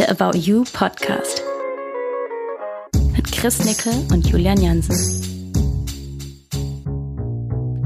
[0.00, 1.42] der About You Podcast.
[3.12, 4.96] Mit Chris Nickel und Julian Jansen.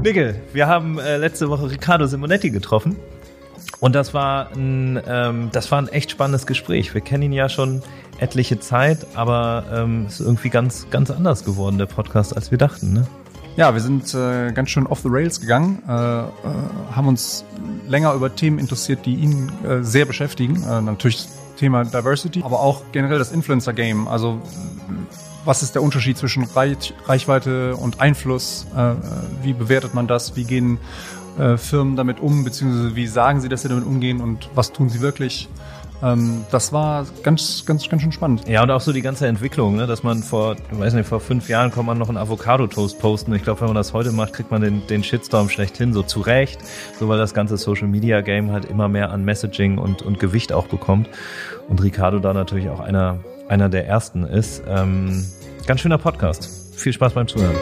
[0.01, 2.95] Nickel, wir haben äh, letzte Woche Riccardo Simonetti getroffen.
[3.81, 6.93] Und das war, ein, ähm, das war ein echt spannendes Gespräch.
[6.93, 7.83] Wir kennen ihn ja schon
[8.17, 12.93] etliche Zeit, aber ähm, ist irgendwie ganz, ganz anders geworden, der Podcast, als wir dachten.
[12.93, 13.05] Ne?
[13.57, 16.27] Ja, wir sind äh, ganz schön off the rails gegangen, äh, äh,
[16.93, 17.43] haben uns
[17.89, 20.63] länger über Themen interessiert, die ihn äh, sehr beschäftigen.
[20.63, 24.07] Äh, natürlich Thema Diversity, aber auch generell das Influencer-Game.
[24.07, 24.41] Also
[25.45, 28.65] was ist der Unterschied zwischen Reich, Reichweite und Einfluss?
[28.75, 28.93] Äh,
[29.43, 30.35] wie bewertet man das?
[30.35, 30.79] Wie gehen
[31.37, 32.43] äh, Firmen damit um?
[32.43, 35.47] Beziehungsweise wie sagen sie, dass sie damit umgehen und was tun sie wirklich?
[36.03, 38.47] Ähm, das war ganz, ganz, ganz schön spannend.
[38.47, 41.19] Ja, und auch so die ganze Entwicklung, ne, dass man vor, ich weiß nicht, vor
[41.19, 43.33] fünf Jahren kann man noch einen Avocado-Toast posten.
[43.33, 46.59] Ich glaube, wenn man das heute macht, kriegt man den, den Shitstorm schlechthin, so zurecht,
[46.99, 51.09] so weil das ganze Social-Media-Game halt immer mehr an Messaging und, und Gewicht auch bekommt.
[51.67, 54.63] Und Ricardo da natürlich auch einer, einer der ersten ist.
[54.67, 55.25] Ähm,
[55.65, 56.49] ganz schöner Podcast.
[56.75, 57.55] Viel Spaß beim Zuhören.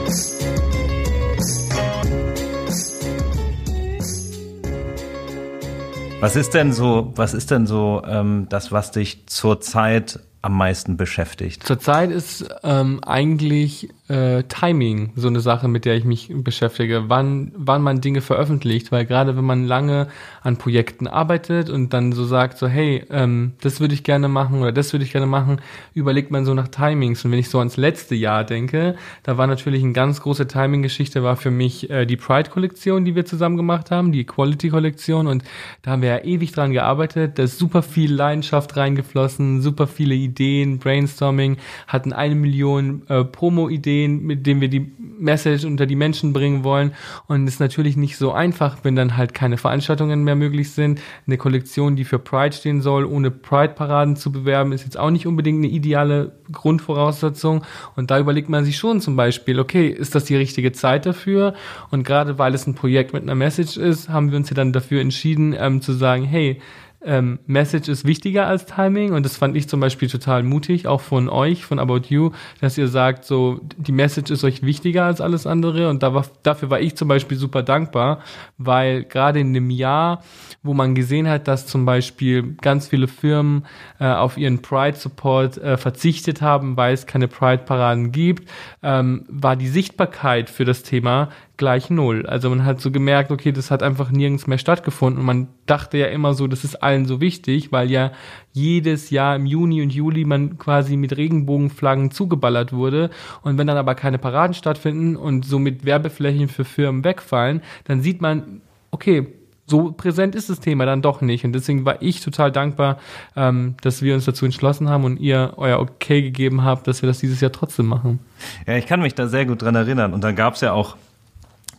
[6.24, 10.96] Was ist denn so, was ist denn so ähm, das, was dich zurzeit am meisten
[10.96, 11.68] beschäftigt?
[11.68, 17.06] Zurzeit ist ähm, eigentlich äh, Timing so eine Sache, mit der ich mich beschäftige.
[17.08, 20.08] Wann, wann man Dinge veröffentlicht, weil gerade wenn man lange
[20.42, 24.62] an Projekten arbeitet und dann so sagt, so hey, ähm, das würde ich gerne machen
[24.62, 25.62] oder das würde ich gerne machen,
[25.96, 27.26] überlegt man so nach Timings.
[27.26, 31.24] Und wenn ich so ans letzte Jahr denke, da war natürlich eine ganz große Timing-Geschichte,
[31.24, 35.26] war für mich äh, die Pride-Kollektion, die wir zusammen gemacht haben, die Equality-Kollektion.
[35.26, 35.44] Und
[35.82, 40.14] da haben wir ja ewig dran gearbeitet, da ist super viel Leidenschaft reingeflossen, super viele
[40.14, 45.96] Ideen, Brainstorming, hatten eine Million äh, Promo-Ideen Ideen, mit denen wir die Message unter die
[45.96, 46.94] Menschen bringen wollen.
[47.28, 51.00] Und es ist natürlich nicht so einfach, wenn dann halt keine Veranstaltungen mehr möglich sind.
[51.26, 55.28] Eine Kollektion, die für Pride stehen soll, ohne Pride-Paraden zu bewerben, ist jetzt auch nicht
[55.28, 57.64] unbedingt eine ideale Grundvoraussetzung.
[57.96, 61.54] Und da überlegt man sich schon zum Beispiel, okay, ist das die richtige Zeit dafür?
[61.92, 64.74] Und gerade weil es ein Projekt mit einer Message ist, haben wir uns ja dann
[64.74, 66.60] dafür entschieden, ähm, zu sagen, hey,
[67.06, 71.02] ähm, Message ist wichtiger als Timing und das fand ich zum Beispiel total mutig, auch
[71.02, 72.32] von euch, von About You,
[72.62, 76.26] dass ihr sagt, so die Message ist euch wichtiger als alles andere und da war,
[76.44, 78.20] dafür war ich zum Beispiel super dankbar,
[78.58, 80.24] weil gerade in dem Jahr,
[80.62, 83.66] wo man gesehen hat, dass zum Beispiel ganz viele Firmen
[84.00, 88.50] äh, auf ihren Pride Support äh, verzichtet haben, weil es keine Pride Paraden gibt,
[88.82, 92.26] ähm, war die Sichtbarkeit für das Thema gleich null.
[92.26, 95.20] Also man hat so gemerkt, okay, das hat einfach nirgends mehr stattgefunden.
[95.20, 98.12] Und man dachte ja immer so, das ist allen so wichtig, weil ja
[98.52, 103.12] jedes Jahr im Juni und Juli man quasi mit Regenbogenflaggen zugeballert wurde.
[103.44, 108.22] Und wenn dann aber keine Paraden stattfinden und somit Werbeflächen für Firmen wegfallen, dann sieht
[108.22, 109.28] man, okay,
[109.66, 111.46] so präsent ist das Thema dann doch nicht.
[111.46, 112.98] Und deswegen war ich total dankbar,
[113.36, 117.08] ähm, dass wir uns dazu entschlossen haben und ihr euer Okay gegeben habt, dass wir
[117.08, 118.20] das dieses Jahr trotzdem machen.
[118.68, 120.14] Ja, ich kann mich da sehr gut dran erinnern.
[120.14, 120.98] Und dann gab es ja auch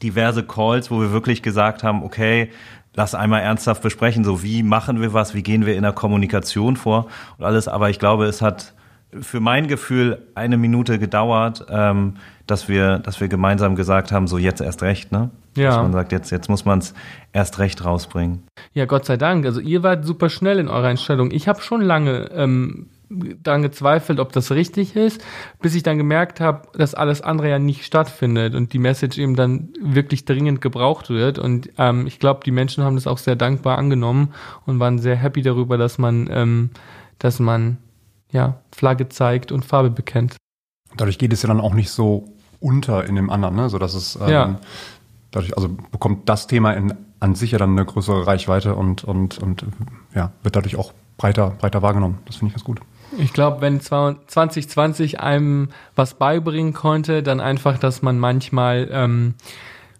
[0.04, 2.50] diverse Calls, wo wir wirklich gesagt haben, okay,
[2.94, 6.76] lass einmal ernsthaft besprechen, so wie machen wir was, wie gehen wir in der Kommunikation
[6.76, 7.06] vor
[7.38, 7.66] und alles.
[7.68, 8.74] Aber ich glaube, es hat
[9.20, 12.14] für mein Gefühl eine Minute gedauert, ähm,
[12.46, 15.30] dass wir, dass wir gemeinsam gesagt haben, so jetzt erst recht, ne?
[15.56, 15.70] Ja.
[15.70, 16.94] Dass man sagt, jetzt, jetzt muss man es
[17.32, 18.42] erst recht rausbringen.
[18.72, 19.46] Ja, Gott sei Dank.
[19.46, 21.30] Also ihr wart super schnell in eurer Entscheidung.
[21.30, 25.22] Ich habe schon lange ähm, daran gezweifelt, ob das richtig ist,
[25.60, 29.36] bis ich dann gemerkt habe, dass alles andere ja nicht stattfindet und die Message eben
[29.36, 31.38] dann wirklich dringend gebraucht wird.
[31.38, 34.34] Und ähm, ich glaube, die Menschen haben das auch sehr dankbar angenommen
[34.66, 36.70] und waren sehr happy darüber, dass man, ähm,
[37.18, 37.78] dass man
[38.30, 40.36] ja Flagge zeigt und Farbe bekennt.
[40.96, 42.28] Dadurch geht es ja dann auch nicht so
[42.60, 43.68] unter in dem anderen, ne?
[43.68, 44.60] so dass es ähm, ja.
[45.30, 49.38] dadurch also bekommt das Thema in, an sich ja dann eine größere Reichweite und und
[49.38, 49.66] und
[50.14, 52.18] ja wird dadurch auch breiter breiter wahrgenommen.
[52.26, 52.80] Das finde ich ganz gut.
[53.18, 59.34] Ich glaube, wenn 2020 einem was beibringen konnte, dann einfach, dass man manchmal ähm,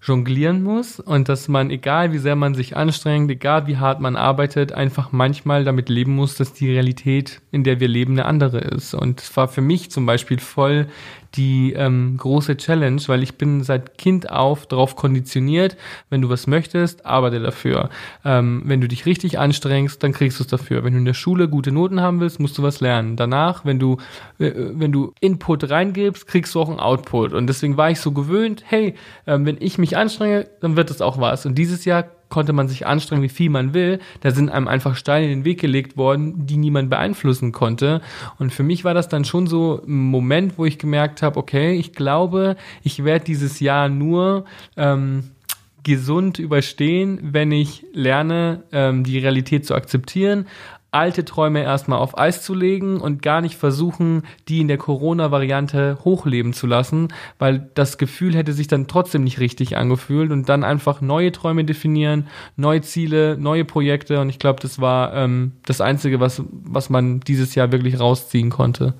[0.07, 4.17] jonglieren muss und dass man, egal wie sehr man sich anstrengt, egal wie hart man
[4.17, 8.59] arbeitet, einfach manchmal damit leben muss, dass die Realität, in der wir leben, eine andere
[8.59, 8.95] ist.
[8.95, 10.89] Und es war für mich zum Beispiel voll
[11.35, 15.77] die ähm, große Challenge, weil ich bin seit Kind auf darauf konditioniert,
[16.11, 17.91] wenn du was möchtest, arbeite dafür.
[18.25, 20.85] Ähm, wenn du dich richtig anstrengst, dann kriegst du es dafür.
[20.85, 23.17] Wenn du in der Schule gute Noten haben willst, musst du was lernen.
[23.17, 23.99] Danach, wenn du,
[24.39, 27.33] äh, wenn du Input reingibst, kriegst du auch einen Output.
[27.33, 28.95] Und deswegen war ich so gewöhnt, hey,
[29.27, 31.47] ähm, wenn ich mich anstrenge, dann wird es auch was.
[31.47, 32.05] Und dieses Jahr
[32.35, 34.01] konnte man sich anstrengen, wie viel man will.
[34.21, 38.01] Da sind einem einfach Steine in den Weg gelegt worden, die niemand beeinflussen konnte.
[38.41, 41.75] Und für mich war das dann schon so ein Moment, wo ich gemerkt habe, okay,
[41.75, 44.47] ich glaube, ich werde dieses Jahr nur
[44.77, 45.31] ähm,
[45.85, 50.49] gesund überstehen, wenn ich lerne, ähm, die Realität zu akzeptieren,
[50.95, 55.99] alte Träume erstmal auf Eis zu legen und gar nicht versuchen, die in der Corona-Variante
[56.05, 57.09] hochleben zu lassen,
[57.39, 61.65] weil das Gefühl hätte sich dann trotzdem nicht richtig angefühlt und dann einfach neue Träume
[61.65, 66.91] definieren, neue Ziele, neue Projekte und ich glaube, das war ähm, das Einzige, was, was
[66.91, 68.95] man dieses Jahr wirklich rausziehen konnte.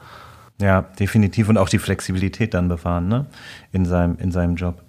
[0.61, 3.27] Ja, definitiv und auch die Flexibilität dann bewahren, ne?
[3.73, 4.83] In seinem, in seinem Job.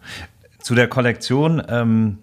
[0.59, 2.17] Zu der Kollektion, ähm,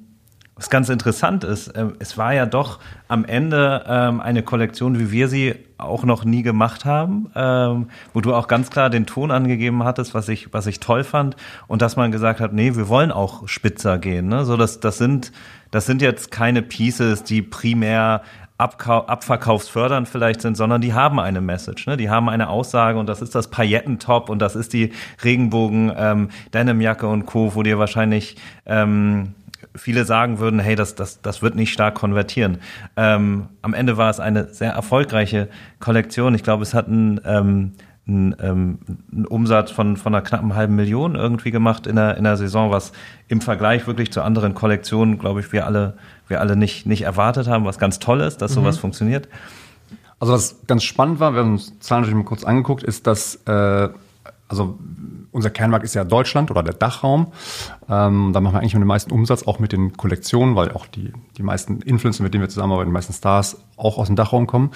[0.54, 2.78] was ganz interessant ist, äh, es war ja doch
[3.08, 8.20] am Ende ähm, eine Kollektion, wie wir sie auch noch nie gemacht haben, ähm, wo
[8.20, 11.82] du auch ganz klar den Ton angegeben hattest, was ich, was ich toll fand und
[11.82, 14.28] dass man gesagt hat, nee, wir wollen auch spitzer gehen.
[14.28, 14.44] Ne?
[14.44, 15.32] So, das, das sind,
[15.70, 18.22] das sind jetzt keine Pieces, die primär
[18.58, 21.96] Abkau abverkaufsfördernd vielleicht sind, sondern die haben eine Message, ne?
[21.96, 24.92] die haben eine Aussage und das ist das Paillettentop und das ist die
[25.24, 29.34] Regenbogen ähm, Denimjacke und Co., wo dir wahrscheinlich ähm,
[29.74, 32.58] viele sagen würden, hey, das, das, das wird nicht stark konvertieren.
[32.96, 35.48] Ähm, am Ende war es eine sehr erfolgreiche
[35.80, 36.34] Kollektion.
[36.34, 37.72] Ich glaube, es hat einen, ähm,
[38.06, 38.78] einen, ähm,
[39.12, 42.70] einen Umsatz von, von einer knappen halben Million irgendwie gemacht in der, in der Saison,
[42.70, 42.92] was
[43.28, 45.94] im Vergleich wirklich zu anderen Kollektionen, glaube ich, wir alle,
[46.28, 48.80] wir alle nicht, nicht erwartet haben, was ganz toll ist, dass sowas mhm.
[48.80, 49.28] funktioniert.
[50.18, 53.36] Also was ganz spannend war, wir haben uns Zahlen natürlich mal kurz angeguckt, ist, dass
[53.46, 53.88] äh,
[54.52, 54.78] also
[55.32, 57.28] unser Kernmarkt ist ja Deutschland oder der Dachraum.
[57.88, 61.12] Ähm, da machen wir eigentlich den meisten Umsatz, auch mit den Kollektionen, weil auch die,
[61.38, 64.70] die meisten Influencer, mit denen wir zusammenarbeiten, die meisten Stars auch aus dem Dachraum kommen.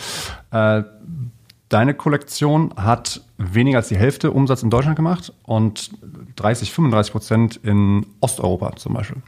[0.51, 0.83] Äh,
[1.69, 5.91] deine Kollektion hat weniger als die Hälfte Umsatz in Deutschland gemacht und
[6.37, 9.23] 30, 35 Prozent in Osteuropa zum Beispiel.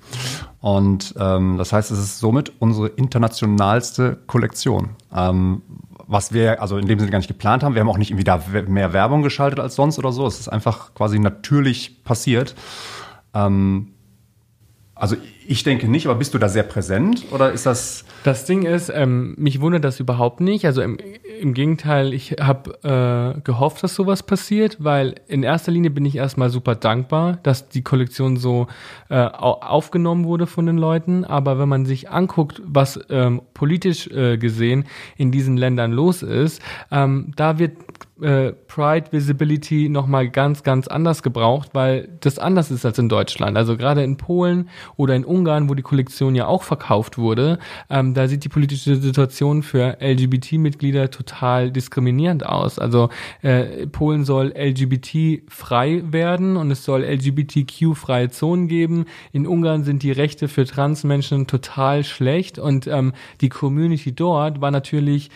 [0.61, 4.91] Und ähm, das heißt, es ist somit unsere internationalste Kollektion.
[5.15, 5.63] Ähm,
[6.09, 7.75] was wir also in dem Sinne gar nicht geplant haben.
[7.75, 10.27] Wir haben auch nicht irgendwie da mehr Werbung geschaltet als sonst oder so.
[10.27, 12.55] Es ist einfach quasi natürlich passiert.
[13.35, 13.93] Ähm,
[14.95, 15.17] also
[15.51, 18.05] ich denke nicht, aber bist du da sehr präsent oder ist das?
[18.23, 20.67] Das Ding ist, ähm, mich wundert das überhaupt nicht.
[20.67, 20.99] Also im,
[21.41, 26.17] im Gegenteil, ich habe äh, gehofft, dass sowas passiert, weil in erster Linie bin ich
[26.17, 28.67] erstmal super dankbar, dass die Kollektion so
[29.09, 31.25] äh, aufgenommen wurde von den Leuten.
[31.25, 34.85] Aber wenn man sich anguckt, was ähm, politisch äh, gesehen
[35.17, 36.61] in diesen Ländern los ist,
[36.91, 37.73] ähm, da wird
[38.21, 43.57] äh, Pride Visibility nochmal ganz, ganz anders gebraucht, weil das anders ist als in Deutschland.
[43.57, 47.59] Also gerade in Polen oder in Ungarn, wo die Kollektion ja auch verkauft wurde,
[47.91, 52.79] ähm, da sieht die politische Situation für LGBT-Mitglieder total diskriminierend aus.
[52.79, 53.09] Also
[53.43, 59.07] äh, Polen soll LGBT-frei werden und es soll LGBTQ-freie Zonen geben.
[59.33, 64.71] In Ungarn sind die Rechte für Transmenschen total schlecht und ähm, die Community dort war
[64.71, 65.31] natürlich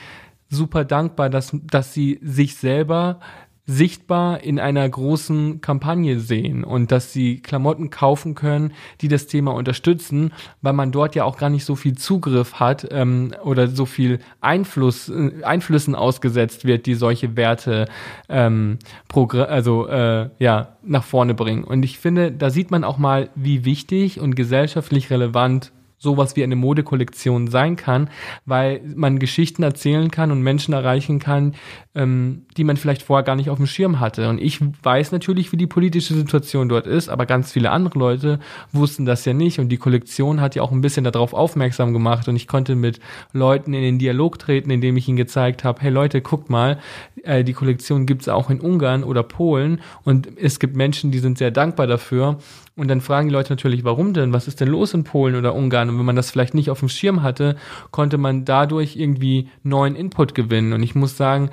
[0.53, 3.21] super dankbar, dass, dass sie sich selber
[3.65, 9.55] sichtbar in einer großen Kampagne sehen und dass sie Klamotten kaufen können, die das Thema
[9.55, 10.33] unterstützen,
[10.63, 14.19] weil man dort ja auch gar nicht so viel Zugriff hat ähm, oder so viel
[14.41, 17.87] Einfluss, äh, Einflüssen ausgesetzt wird, die solche Werte
[18.29, 18.79] ähm,
[19.15, 21.63] also äh, ja nach vorne bringen.
[21.63, 25.71] Und ich finde, da sieht man auch mal, wie wichtig und gesellschaftlich relevant
[26.03, 28.11] sowas wie eine Modekollektion sein kann,
[28.45, 31.55] weil man Geschichten erzählen kann und Menschen erreichen kann,
[31.95, 34.29] ähm, die man vielleicht vorher gar nicht auf dem Schirm hatte.
[34.29, 38.41] Und ich weiß natürlich, wie die politische Situation dort ist, aber ganz viele andere Leute
[38.73, 39.61] wussten das ja nicht.
[39.61, 42.27] Und die Kollektion hat ja auch ein bisschen darauf aufmerksam gemacht.
[42.27, 42.99] Und ich konnte mit
[43.33, 46.81] Leuten in den Dialog treten, indem ich ihnen gezeigt habe, hey Leute, guckt mal,
[47.23, 49.81] äh, die Kollektion gibt's auch in Ungarn oder Polen.
[50.03, 52.39] Und es gibt Menschen, die sind sehr dankbar dafür.
[52.75, 54.33] Und dann fragen die Leute natürlich, warum denn?
[54.33, 55.91] Was ist denn los in Polen oder Ungarn?
[55.91, 57.57] Und wenn man das vielleicht nicht auf dem Schirm hatte,
[57.91, 60.73] konnte man dadurch irgendwie neuen Input gewinnen.
[60.73, 61.51] Und ich muss sagen,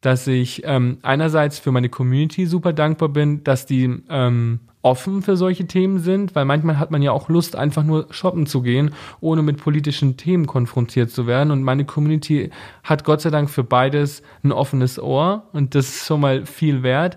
[0.00, 5.36] dass ich ähm, einerseits für meine Community super dankbar bin, dass die ähm, offen für
[5.36, 8.92] solche Themen sind, weil manchmal hat man ja auch Lust, einfach nur shoppen zu gehen,
[9.20, 11.50] ohne mit politischen Themen konfrontiert zu werden.
[11.50, 12.50] Und meine Community
[12.84, 16.84] hat Gott sei Dank für beides ein offenes Ohr und das ist schon mal viel
[16.84, 17.16] wert.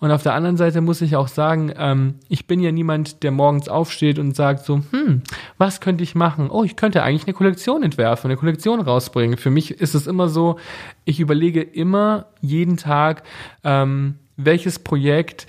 [0.00, 3.30] Und auf der anderen Seite muss ich auch sagen, ähm, ich bin ja niemand, der
[3.30, 5.22] morgens aufsteht und sagt so, hm,
[5.56, 6.50] was könnte ich machen?
[6.50, 9.38] Oh, ich könnte eigentlich eine Kollektion entwerfen, eine Kollektion rausbringen.
[9.38, 10.58] Für mich ist es immer so,
[11.06, 13.22] ich überlege immer jeden Tag,
[13.64, 15.46] ähm, welches Projekt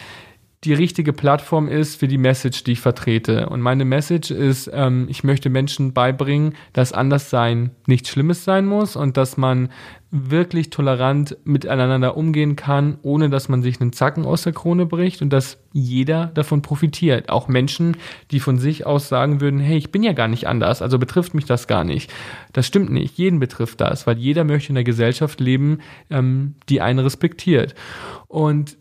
[0.66, 3.48] die richtige Plattform ist für die Message, die ich vertrete.
[3.48, 8.98] Und meine Message ist, ähm, ich möchte Menschen beibringen, dass Anderssein nichts Schlimmes sein muss
[8.98, 9.70] und dass man
[10.12, 15.22] wirklich tolerant miteinander umgehen kann, ohne dass man sich einen Zacken aus der Krone bricht
[15.22, 17.30] und dass jeder davon profitiert.
[17.30, 17.96] Auch Menschen,
[18.32, 21.36] die von sich aus sagen würden, hey, ich bin ja gar nicht anders, also betrifft
[21.36, 22.12] mich das gar nicht.
[22.52, 23.18] Das stimmt nicht.
[23.18, 25.78] Jeden betrifft das, weil jeder möchte in einer Gesellschaft leben,
[26.10, 27.76] ähm, die einen respektiert.
[28.28, 28.79] Und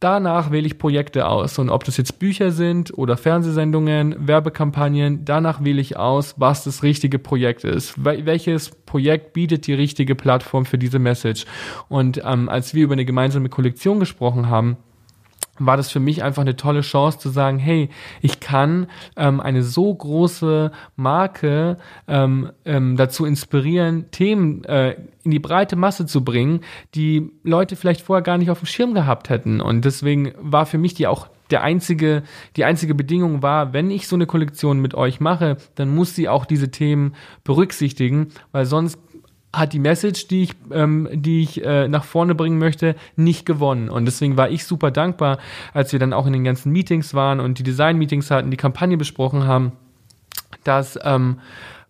[0.00, 1.58] Danach wähle ich Projekte aus.
[1.58, 6.82] Und ob das jetzt Bücher sind oder Fernsehsendungen, Werbekampagnen, danach wähle ich aus, was das
[6.82, 8.02] richtige Projekt ist.
[8.02, 11.44] Welches Projekt bietet die richtige Plattform für diese Message?
[11.88, 14.78] Und ähm, als wir über eine gemeinsame Kollektion gesprochen haben,
[15.60, 17.90] war das für mich einfach eine tolle Chance zu sagen, hey,
[18.20, 21.76] ich kann ähm, eine so große Marke
[22.08, 26.60] ähm, ähm, dazu inspirieren, Themen äh, in die breite Masse zu bringen,
[26.94, 29.60] die Leute vielleicht vorher gar nicht auf dem Schirm gehabt hätten.
[29.60, 32.22] Und deswegen war für mich die auch der einzige,
[32.56, 36.28] die einzige Bedingung war, wenn ich so eine Kollektion mit euch mache, dann muss sie
[36.28, 37.14] auch diese Themen
[37.44, 38.98] berücksichtigen, weil sonst
[39.52, 43.88] hat die Message, die ich, ähm, die ich äh, nach vorne bringen möchte, nicht gewonnen.
[43.88, 45.38] Und deswegen war ich super dankbar,
[45.72, 48.96] als wir dann auch in den ganzen Meetings waren und die Design-Meetings hatten, die Kampagne
[48.96, 49.72] besprochen haben,
[50.62, 51.38] dass ähm,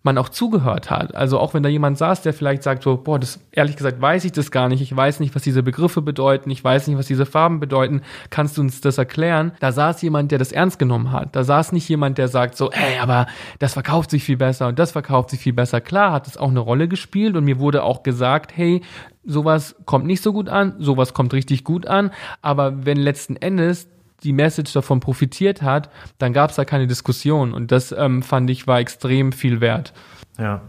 [0.03, 1.15] man auch zugehört hat.
[1.15, 4.25] Also auch wenn da jemand saß, der vielleicht sagt so, boah, das ehrlich gesagt weiß
[4.25, 7.07] ich das gar nicht, ich weiß nicht, was diese Begriffe bedeuten, ich weiß nicht, was
[7.07, 9.53] diese Farben bedeuten, kannst du uns das erklären?
[9.61, 11.37] Da saß jemand, der das ernst genommen hat.
[11.37, 13.27] Da saß nicht jemand, der sagt so, ey, aber
[13.59, 15.81] das verkauft sich viel besser und das verkauft sich viel besser.
[15.81, 18.83] Klar hat es auch eine Rolle gespielt und mir wurde auch gesagt, hey,
[19.25, 23.89] sowas kommt nicht so gut an, sowas kommt richtig gut an, aber wenn letzten Endes
[24.23, 27.53] die Message davon profitiert hat, dann gab es da keine Diskussion.
[27.53, 29.93] Und das ähm, fand ich war extrem viel wert.
[30.39, 30.63] Ja.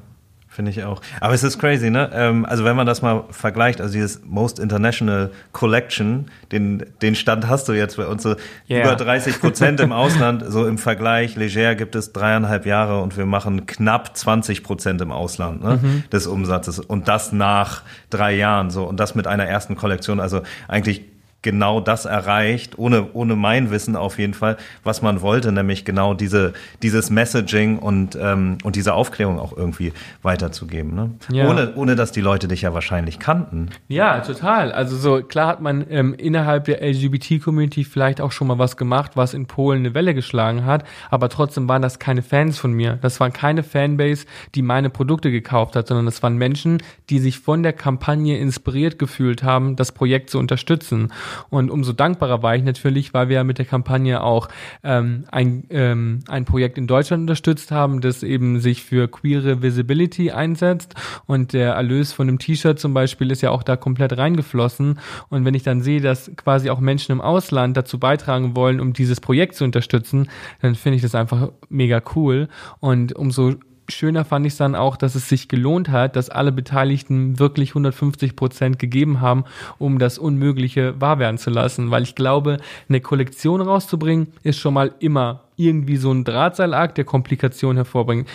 [0.51, 0.99] Finde ich auch.
[1.21, 2.09] Aber es ist crazy, ne?
[2.13, 7.47] Ähm, also wenn man das mal vergleicht, also dieses Most International Collection, den, den Stand
[7.47, 8.35] hast du jetzt bei uns so
[8.69, 8.83] yeah.
[8.83, 10.43] über 30 Prozent im Ausland.
[10.45, 15.13] So im Vergleich, Leger gibt es dreieinhalb Jahre und wir machen knapp 20 Prozent im
[15.13, 16.03] Ausland ne, mhm.
[16.11, 16.81] des Umsatzes.
[16.81, 18.83] Und das nach drei Jahren so.
[18.83, 20.19] Und das mit einer ersten Kollektion.
[20.19, 21.03] Also eigentlich
[21.41, 26.13] genau das erreicht, ohne, ohne mein Wissen auf jeden Fall, was man wollte, nämlich genau
[26.13, 30.93] diese, dieses Messaging und, ähm, und diese Aufklärung auch irgendwie weiterzugeben.
[30.93, 31.11] Ne?
[31.31, 31.49] Ja.
[31.49, 33.69] Ohne, ohne dass die Leute dich ja wahrscheinlich kannten.
[33.87, 34.71] Ja, total.
[34.71, 39.11] Also so klar hat man ähm, innerhalb der LGBT-Community vielleicht auch schon mal was gemacht,
[39.15, 42.99] was in Polen eine Welle geschlagen hat, aber trotzdem waren das keine Fans von mir.
[43.01, 47.39] Das waren keine Fanbase, die meine Produkte gekauft hat, sondern das waren Menschen, die sich
[47.39, 51.11] von der Kampagne inspiriert gefühlt haben, das Projekt zu unterstützen.
[51.49, 54.49] Und umso dankbarer war ich natürlich, weil wir ja mit der Kampagne auch
[54.83, 60.31] ähm, ein, ähm, ein Projekt in Deutschland unterstützt haben, das eben sich für queere Visibility
[60.31, 60.95] einsetzt.
[61.25, 64.99] Und der Erlös von einem T-Shirt zum Beispiel ist ja auch da komplett reingeflossen.
[65.29, 68.93] Und wenn ich dann sehe, dass quasi auch Menschen im Ausland dazu beitragen wollen, um
[68.93, 70.29] dieses Projekt zu unterstützen,
[70.61, 72.47] dann finde ich das einfach mega cool.
[72.79, 73.55] Und umso
[73.89, 77.71] schöner fand ich es dann auch, dass es sich gelohnt hat, dass alle Beteiligten wirklich
[77.71, 79.45] 150 Prozent gegeben haben,
[79.77, 81.91] um das Unmögliche wahr werden zu lassen.
[81.91, 82.57] Weil ich glaube,
[82.89, 88.27] eine Kollektion rauszubringen, ist schon mal immer irgendwie so ein Drahtseilakt, der Komplikationen hervorbringt.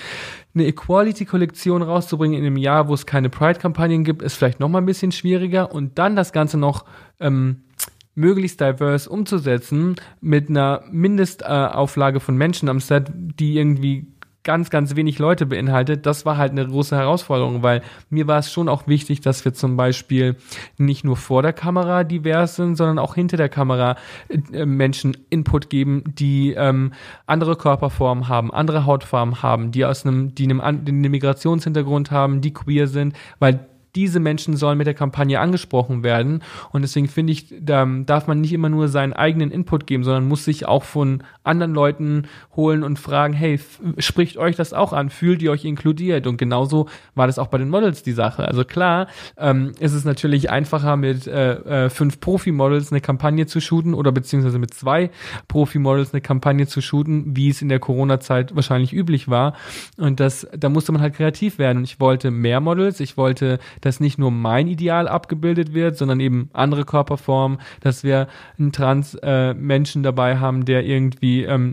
[0.55, 4.79] Eine Equality-Kollektion rauszubringen in einem Jahr, wo es keine Pride-Kampagnen gibt, ist vielleicht noch mal
[4.79, 5.73] ein bisschen schwieriger.
[5.73, 6.85] Und dann das Ganze noch
[7.21, 7.63] ähm,
[8.15, 14.07] möglichst diverse umzusetzen mit einer Mindestauflage von Menschen am Set, die irgendwie
[14.47, 18.51] ganz, ganz wenig Leute beinhaltet, das war halt eine große Herausforderung, weil mir war es
[18.51, 20.37] schon auch wichtig, dass wir zum Beispiel
[20.79, 23.97] nicht nur vor der Kamera divers sind, sondern auch hinter der Kamera
[24.29, 26.93] äh, Menschen Input geben, die ähm,
[27.27, 32.55] andere Körperformen haben, andere Hautfarben haben, die aus einem, die einem, einem Migrationshintergrund haben, die
[32.55, 36.43] queer sind, weil diese Menschen sollen mit der Kampagne angesprochen werden.
[36.71, 40.29] Und deswegen finde ich, da darf man nicht immer nur seinen eigenen Input geben, sondern
[40.29, 42.25] muss sich auch von anderen Leuten
[42.55, 43.59] holen und fragen, hey,
[43.99, 45.09] spricht euch das auch an?
[45.11, 46.27] Fühlt ihr euch inkludiert?
[46.27, 48.47] Und genauso war das auch bei den Models die Sache.
[48.47, 49.07] Also klar,
[49.39, 54.13] ähm, ist es natürlich einfacher mit äh, äh, fünf Profi-Models eine Kampagne zu shooten oder
[54.13, 55.11] beziehungsweise mit zwei
[55.49, 59.55] Profi-Models eine Kampagne zu shooten, wie es in der Corona-Zeit wahrscheinlich üblich war.
[59.97, 61.79] Und das, da musste man halt kreativ werden.
[61.79, 66.19] Und ich wollte mehr Models, ich wollte dass nicht nur mein Ideal abgebildet wird, sondern
[66.19, 68.27] eben andere Körperformen, dass wir
[68.59, 71.73] einen Trans-Menschen äh, dabei haben, der irgendwie ähm,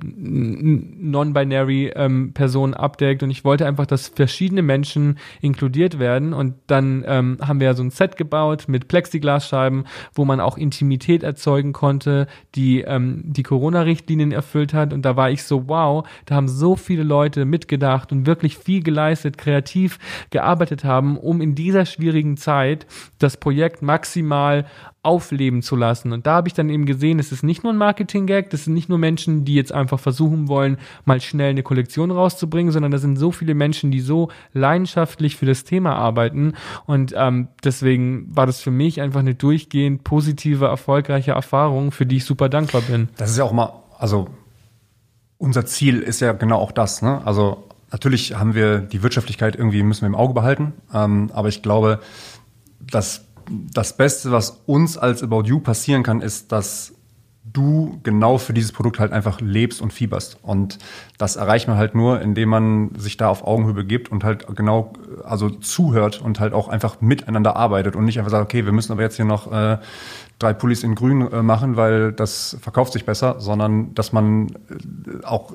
[1.00, 3.24] non-binary ähm, Personen abdeckt.
[3.24, 6.34] Und ich wollte einfach, dass verschiedene Menschen inkludiert werden.
[6.34, 11.24] Und dann ähm, haben wir so ein Set gebaut mit Plexiglasscheiben, wo man auch Intimität
[11.24, 14.93] erzeugen konnte, die ähm, die Corona-Richtlinien erfüllt hat.
[14.93, 18.84] Und da war ich so, wow, da haben so viele Leute mitgedacht und wirklich viel
[18.84, 19.98] geleistet, kreativ
[20.29, 22.86] gearbeitet haben, um in dieser schwierigen schwierigen Zeit
[23.19, 24.65] das Projekt maximal
[25.03, 26.12] aufleben zu lassen.
[26.13, 28.74] Und da habe ich dann eben gesehen, es ist nicht nur ein Marketing-Gag, das sind
[28.74, 32.98] nicht nur Menschen, die jetzt einfach versuchen wollen, mal schnell eine Kollektion rauszubringen, sondern da
[32.98, 36.53] sind so viele Menschen, die so leidenschaftlich für das Thema arbeiten.
[36.86, 42.17] Und ähm, deswegen war das für mich einfach eine durchgehend positive, erfolgreiche Erfahrung, für die
[42.17, 43.10] ich super dankbar bin.
[43.17, 44.27] Das ist ja auch mal, also
[45.38, 47.22] unser Ziel ist ja genau auch das, ne?
[47.25, 51.62] Also Natürlich haben wir die Wirtschaftlichkeit irgendwie müssen wir im Auge behalten, ähm, aber ich
[51.62, 52.00] glaube,
[52.82, 56.96] dass das Beste, was uns als About You passieren kann, ist, dass
[57.44, 60.40] du genau für dieses Produkt halt einfach lebst und fieberst.
[60.42, 60.80] Und
[61.20, 64.94] das erreicht man halt nur, indem man sich da auf Augenhöhe begibt und halt genau,
[65.24, 68.92] also zuhört und halt auch einfach miteinander arbeitet und nicht einfach sagt, okay, wir müssen
[68.92, 69.78] aber jetzt hier noch äh,
[70.40, 75.26] drei Pullis in grün äh, machen, weil das verkauft sich besser, sondern dass man äh,
[75.26, 75.54] auch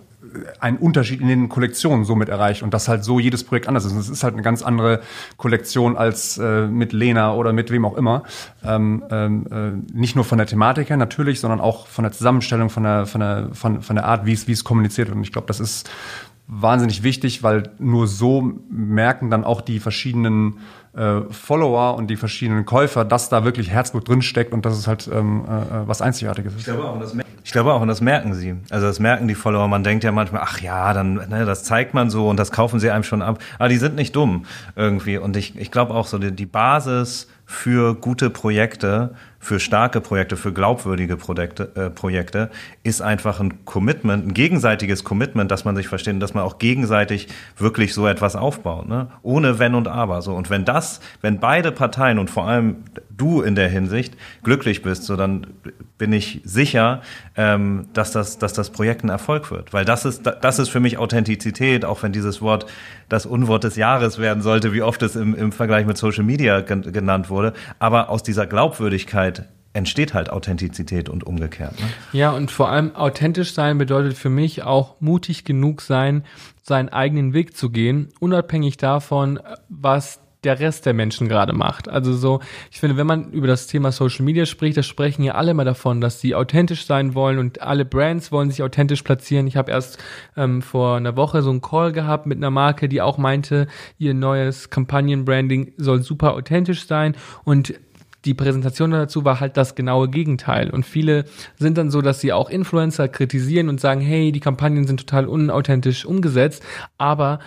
[0.61, 3.92] einen Unterschied in den Kollektionen somit erreicht und das halt so jedes Projekt anders ist.
[3.92, 5.00] Und es ist halt eine ganz andere
[5.37, 8.23] Kollektion als äh, mit Lena oder mit wem auch immer.
[8.64, 12.70] Ähm, ähm, äh, nicht nur von der Thematik her natürlich, sondern auch von der Zusammenstellung,
[12.70, 15.16] von der, von der, von, von der Art, wie es, wie es kommuniziert wird.
[15.16, 15.90] Und ich glaube, das ist
[16.49, 20.58] wahnsinnig wichtig, weil nur so merken dann auch die verschiedenen
[20.97, 25.09] äh, Follower und die verschiedenen Käufer, dass da wirklich Herzblut drinsteckt und dass es halt
[25.12, 26.61] ähm, äh, was Einzigartiges ist.
[26.61, 27.14] Ich glaube, auch, und das
[27.45, 28.57] ich glaube auch, und das merken sie.
[28.68, 29.68] Also das merken die Follower.
[29.68, 32.78] Man denkt ja manchmal, ach ja, dann, ne, das zeigt man so und das kaufen
[32.78, 33.38] sie einem schon ab.
[33.59, 34.45] Aber die sind nicht dumm
[34.76, 35.16] irgendwie.
[35.16, 40.37] Und ich, ich glaube auch so, die, die Basis für gute Projekte, für starke Projekte,
[40.37, 42.50] für glaubwürdige Projekte, äh, Projekte
[42.83, 46.59] ist einfach ein Commitment, ein gegenseitiges Commitment, dass man sich versteht und dass man auch
[46.59, 49.09] gegenseitig wirklich so etwas aufbaut, ne?
[49.23, 50.23] ohne Wenn und Aber.
[50.23, 52.76] So und wenn das, wenn beide Parteien und vor allem
[53.11, 55.47] du in der Hinsicht glücklich bist, so dann
[55.99, 57.02] bin ich sicher,
[57.37, 60.80] ähm, dass das, dass das Projekt ein Erfolg wird, weil das ist, das ist für
[60.80, 62.66] mich Authentizität, auch wenn dieses Wort
[63.09, 66.61] das Unwort des Jahres werden sollte, wie oft es im, im Vergleich mit Social Media
[66.61, 67.54] genannt wurde.
[67.78, 69.27] Aber aus dieser Glaubwürdigkeit
[69.73, 71.78] entsteht halt Authentizität und umgekehrt.
[71.78, 71.87] Ne?
[72.12, 76.25] Ja, und vor allem authentisch sein bedeutet für mich auch mutig genug sein,
[76.62, 81.88] seinen eigenen Weg zu gehen, unabhängig davon, was der Rest der Menschen gerade macht.
[81.88, 85.35] Also so, ich finde, wenn man über das Thema Social Media spricht, da sprechen ja
[85.35, 89.49] alle mal davon, dass sie authentisch sein wollen und alle Brands wollen sich authentisch platzieren.
[89.49, 89.99] Ich habe erst
[90.37, 93.66] ähm, vor einer Woche so einen Call gehabt mit einer Marke, die auch meinte,
[93.99, 97.75] ihr neues Kampagnenbranding soll super authentisch sein und
[98.25, 100.70] die Präsentation dazu war halt das genaue Gegenteil.
[100.70, 101.25] Und viele
[101.56, 105.26] sind dann so, dass sie auch Influencer kritisieren und sagen, hey, die Kampagnen sind total
[105.26, 106.62] unauthentisch umgesetzt.
[106.98, 107.38] Aber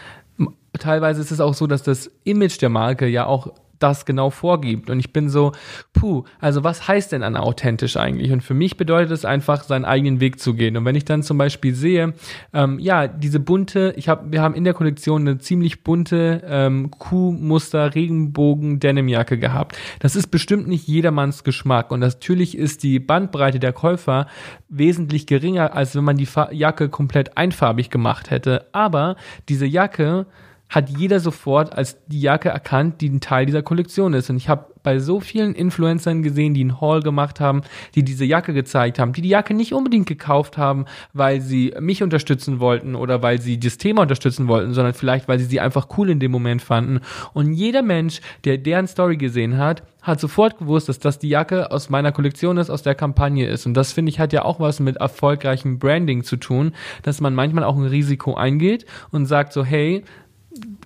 [0.79, 4.89] teilweise ist es auch so, dass das Image der Marke ja auch das genau vorgibt.
[4.89, 5.51] Und ich bin so,
[5.93, 8.31] puh, also was heißt denn an authentisch eigentlich?
[8.31, 10.77] Und für mich bedeutet es einfach, seinen eigenen Weg zu gehen.
[10.77, 12.13] Und wenn ich dann zum Beispiel sehe,
[12.53, 16.91] ähm, ja, diese bunte, ich habe, wir haben in der Kollektion eine ziemlich bunte ähm,
[16.91, 19.77] Kuhmuster Regenbogen Denimjacke gehabt.
[19.99, 21.91] Das ist bestimmt nicht jedermanns Geschmack.
[21.91, 24.27] Und natürlich ist die Bandbreite der Käufer
[24.69, 28.67] wesentlich geringer, als wenn man die Jacke komplett einfarbig gemacht hätte.
[28.71, 29.15] Aber
[29.49, 30.25] diese Jacke
[30.71, 34.29] hat jeder sofort als die Jacke erkannt, die ein Teil dieser Kollektion ist.
[34.29, 37.61] Und ich habe bei so vielen Influencern gesehen, die einen Haul gemacht haben,
[37.93, 42.01] die diese Jacke gezeigt haben, die die Jacke nicht unbedingt gekauft haben, weil sie mich
[42.01, 45.87] unterstützen wollten oder weil sie das Thema unterstützen wollten, sondern vielleicht, weil sie sie einfach
[45.97, 47.01] cool in dem Moment fanden.
[47.33, 51.69] Und jeder Mensch, der deren Story gesehen hat, hat sofort gewusst, dass das die Jacke
[51.69, 53.67] aus meiner Kollektion ist, aus der Kampagne ist.
[53.67, 57.35] Und das finde ich hat ja auch was mit erfolgreichem Branding zu tun, dass man
[57.35, 60.03] manchmal auch ein Risiko eingeht und sagt so, hey,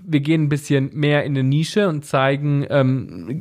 [0.05, 3.39] wir gehen ein bisschen mehr in eine Nische und zeigen, ähm,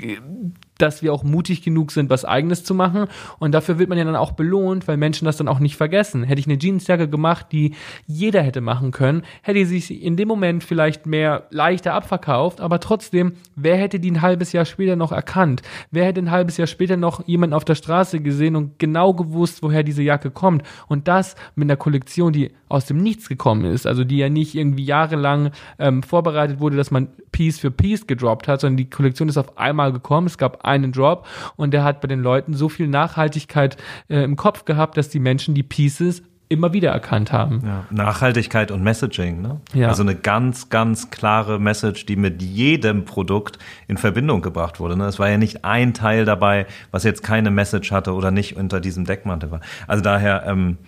[0.84, 3.06] dass wir auch mutig genug sind, was eigenes zu machen.
[3.38, 6.22] Und dafür wird man ja dann auch belohnt, weil Menschen das dann auch nicht vergessen.
[6.22, 7.74] Hätte ich eine Jeansjacke gemacht, die
[8.06, 12.80] jeder hätte machen können, hätte sie sich in dem Moment vielleicht mehr leichter abverkauft, aber
[12.80, 15.62] trotzdem, wer hätte die ein halbes Jahr später noch erkannt?
[15.90, 19.62] Wer hätte ein halbes Jahr später noch jemanden auf der Straße gesehen und genau gewusst,
[19.62, 20.62] woher diese Jacke kommt?
[20.86, 24.54] Und das mit einer Kollektion, die aus dem Nichts gekommen ist, also die ja nicht
[24.54, 29.28] irgendwie jahrelang ähm, vorbereitet wurde, dass man Piece für Piece gedroppt hat, sondern die Kollektion
[29.28, 30.26] ist auf einmal gekommen.
[30.26, 33.76] Es gab einen Drop und der hat bei den Leuten so viel Nachhaltigkeit
[34.08, 37.62] äh, im Kopf gehabt, dass die Menschen die Pieces immer wieder erkannt haben.
[37.64, 39.60] Ja, Nachhaltigkeit und Messaging, ne?
[39.72, 39.88] Ja.
[39.88, 43.58] Also eine ganz, ganz klare Message, die mit jedem Produkt
[43.88, 44.96] in Verbindung gebracht wurde.
[44.96, 45.06] Ne?
[45.06, 48.80] Es war ja nicht ein Teil dabei, was jetzt keine Message hatte oder nicht unter
[48.80, 49.60] diesem Deckmantel war.
[49.86, 50.78] Also daher, ähm,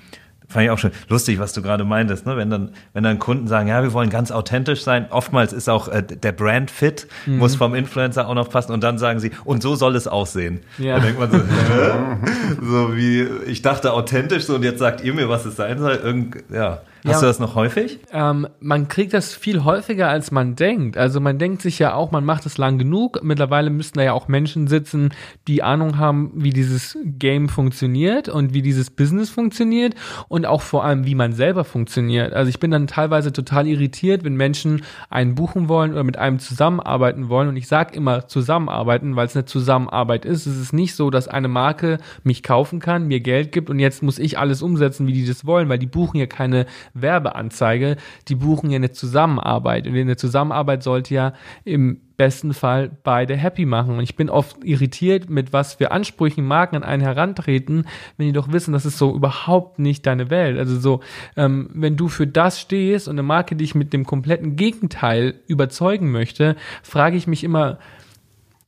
[0.48, 2.36] Fand ich auch schon lustig, was du gerade meintest, ne?
[2.36, 5.06] Wenn dann, wenn dann Kunden sagen, ja, wir wollen ganz authentisch sein.
[5.10, 7.38] Oftmals ist auch äh, der Brand fit, mhm.
[7.38, 10.60] muss vom Influencer auch noch passen und dann sagen sie, und so soll es aussehen.
[10.78, 10.96] Ja.
[10.96, 11.38] Da denkt man so,
[12.62, 15.96] so wie, ich dachte authentisch so und jetzt sagt ihr mir, was es sein soll.
[15.96, 16.80] Irgend, ja.
[17.06, 18.00] Hast ja, du das noch häufig?
[18.12, 20.96] Ähm, man kriegt das viel häufiger, als man denkt.
[20.96, 23.20] Also man denkt sich ja auch, man macht es lang genug.
[23.22, 25.10] Mittlerweile müssten da ja auch Menschen sitzen,
[25.46, 29.94] die Ahnung haben, wie dieses Game funktioniert und wie dieses Business funktioniert
[30.26, 32.32] und auch vor allem, wie man selber funktioniert.
[32.32, 36.40] Also ich bin dann teilweise total irritiert, wenn Menschen einen buchen wollen oder mit einem
[36.40, 37.48] zusammenarbeiten wollen.
[37.48, 40.46] Und ich sage immer zusammenarbeiten, weil es eine Zusammenarbeit ist.
[40.46, 44.02] Es ist nicht so, dass eine Marke mich kaufen kann, mir Geld gibt und jetzt
[44.02, 46.66] muss ich alles umsetzen, wie die das wollen, weil die buchen ja keine
[47.00, 47.96] Werbeanzeige,
[48.28, 49.86] die buchen ja eine Zusammenarbeit.
[49.86, 51.32] Und in der Zusammenarbeit sollte ja
[51.64, 53.98] im besten Fall beide happy machen.
[53.98, 58.32] Und ich bin oft irritiert, mit was für Ansprüchen Marken an einen herantreten, wenn die
[58.32, 60.58] doch wissen, das ist so überhaupt nicht deine Welt.
[60.58, 61.00] Also so,
[61.36, 66.10] ähm, wenn du für das stehst und eine Marke dich mit dem kompletten Gegenteil überzeugen
[66.10, 67.78] möchte, frage ich mich immer,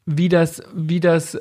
[0.07, 1.39] wie das, wie das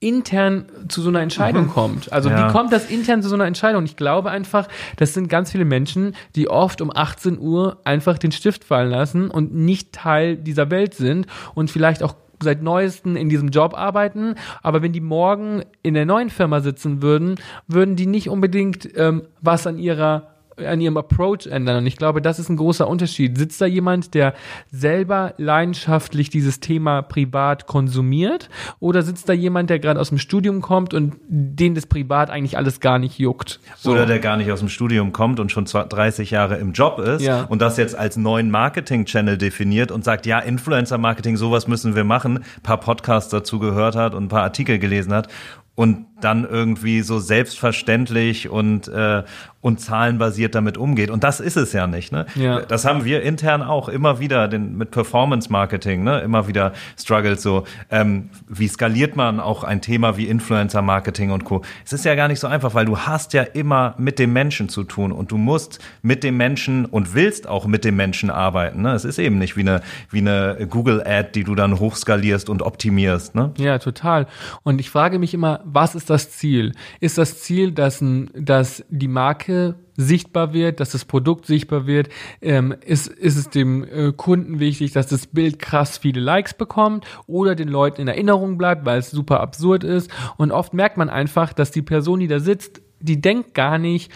[0.00, 1.70] intern zu so einer Entscheidung mhm.
[1.70, 2.12] kommt.
[2.12, 2.48] Also ja.
[2.48, 3.84] wie kommt das intern zu so einer Entscheidung?
[3.84, 8.32] Ich glaube einfach, das sind ganz viele Menschen, die oft um 18 Uhr einfach den
[8.32, 13.28] Stift fallen lassen und nicht Teil dieser Welt sind und vielleicht auch seit neuesten in
[13.28, 17.34] diesem Job arbeiten, aber wenn die morgen in der neuen Firma sitzen würden,
[17.68, 20.28] würden die nicht unbedingt ähm, was an ihrer
[20.64, 21.78] an ihrem Approach ändern.
[21.78, 23.38] Und ich glaube, das ist ein großer Unterschied.
[23.38, 24.34] Sitzt da jemand, der
[24.70, 28.48] selber leidenschaftlich dieses Thema privat konsumiert?
[28.78, 32.56] Oder sitzt da jemand, der gerade aus dem Studium kommt und den das privat eigentlich
[32.56, 33.60] alles gar nicht juckt?
[33.76, 33.92] So.
[33.92, 37.22] Oder der gar nicht aus dem Studium kommt und schon 30 Jahre im Job ist
[37.22, 37.42] ja.
[37.44, 42.38] und das jetzt als neuen Marketing-Channel definiert und sagt, ja, Influencer-Marketing, sowas müssen wir machen,
[42.38, 45.28] ein paar Podcasts dazu gehört hat und ein paar Artikel gelesen hat
[45.74, 49.22] und dann irgendwie so selbstverständlich und äh,
[49.62, 51.10] und zahlenbasiert damit umgeht.
[51.10, 52.12] Und das ist es ja nicht.
[52.12, 52.26] Ne?
[52.34, 52.60] Ja.
[52.60, 56.20] Das haben wir intern auch immer wieder den, mit Performance Marketing, ne?
[56.20, 57.64] immer wieder struggles so.
[57.90, 61.62] Ähm, wie skaliert man auch ein Thema wie Influencer Marketing und Co.
[61.84, 64.68] Es ist ja gar nicht so einfach, weil du hast ja immer mit dem Menschen
[64.68, 68.82] zu tun und du musst mit dem Menschen und willst auch mit dem Menschen arbeiten.
[68.82, 68.92] Ne?
[68.92, 72.62] Es ist eben nicht wie eine, wie eine Google Ad, die du dann hochskalierst und
[72.62, 73.34] optimierst.
[73.34, 73.52] Ne?
[73.58, 74.26] Ja, total.
[74.62, 76.72] Und ich frage mich immer, was ist das Ziel?
[77.00, 82.08] Ist das Ziel, dass, dass die Marke sichtbar wird, dass das Produkt sichtbar wird?
[82.42, 87.06] Ähm, ist, ist es dem äh, Kunden wichtig, dass das Bild krass viele Likes bekommt
[87.26, 90.10] oder den Leuten in Erinnerung bleibt, weil es super absurd ist?
[90.36, 94.12] Und oft merkt man einfach, dass die Person, die da sitzt, die denkt gar nicht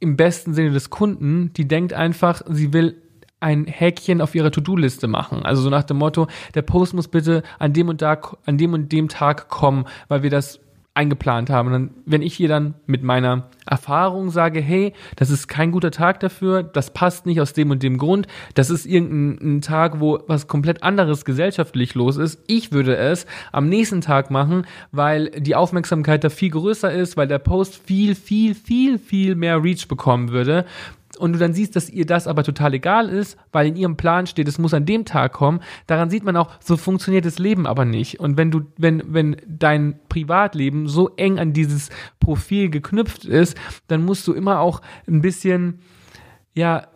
[0.00, 3.02] im besten Sinne des Kunden, die denkt einfach, sie will
[3.40, 5.44] ein Häkchen auf ihrer To-Do-Liste machen.
[5.44, 8.72] Also so nach dem Motto, der Post muss bitte an dem und da, an dem
[8.72, 10.60] und dem Tag kommen, weil wir das
[10.98, 11.68] eingeplant haben.
[11.68, 15.92] Und dann, wenn ich hier dann mit meiner Erfahrung sage, hey, das ist kein guter
[15.92, 20.18] Tag dafür, das passt nicht aus dem und dem Grund, das ist irgendein Tag, wo
[20.26, 22.42] was komplett anderes gesellschaftlich los ist.
[22.48, 27.28] Ich würde es am nächsten Tag machen, weil die Aufmerksamkeit da viel größer ist, weil
[27.28, 30.64] der Post viel, viel, viel, viel mehr Reach bekommen würde
[31.18, 34.26] und du dann siehst, dass ihr das aber total egal ist, weil in ihrem Plan
[34.26, 37.66] steht, es muss an dem Tag kommen, daran sieht man auch, so funktioniert das Leben
[37.66, 38.20] aber nicht.
[38.20, 43.56] Und wenn du, wenn, wenn dein Privatleben so eng an dieses Profil geknüpft ist,
[43.88, 45.80] dann musst du immer auch ein bisschen,
[46.54, 46.86] ja,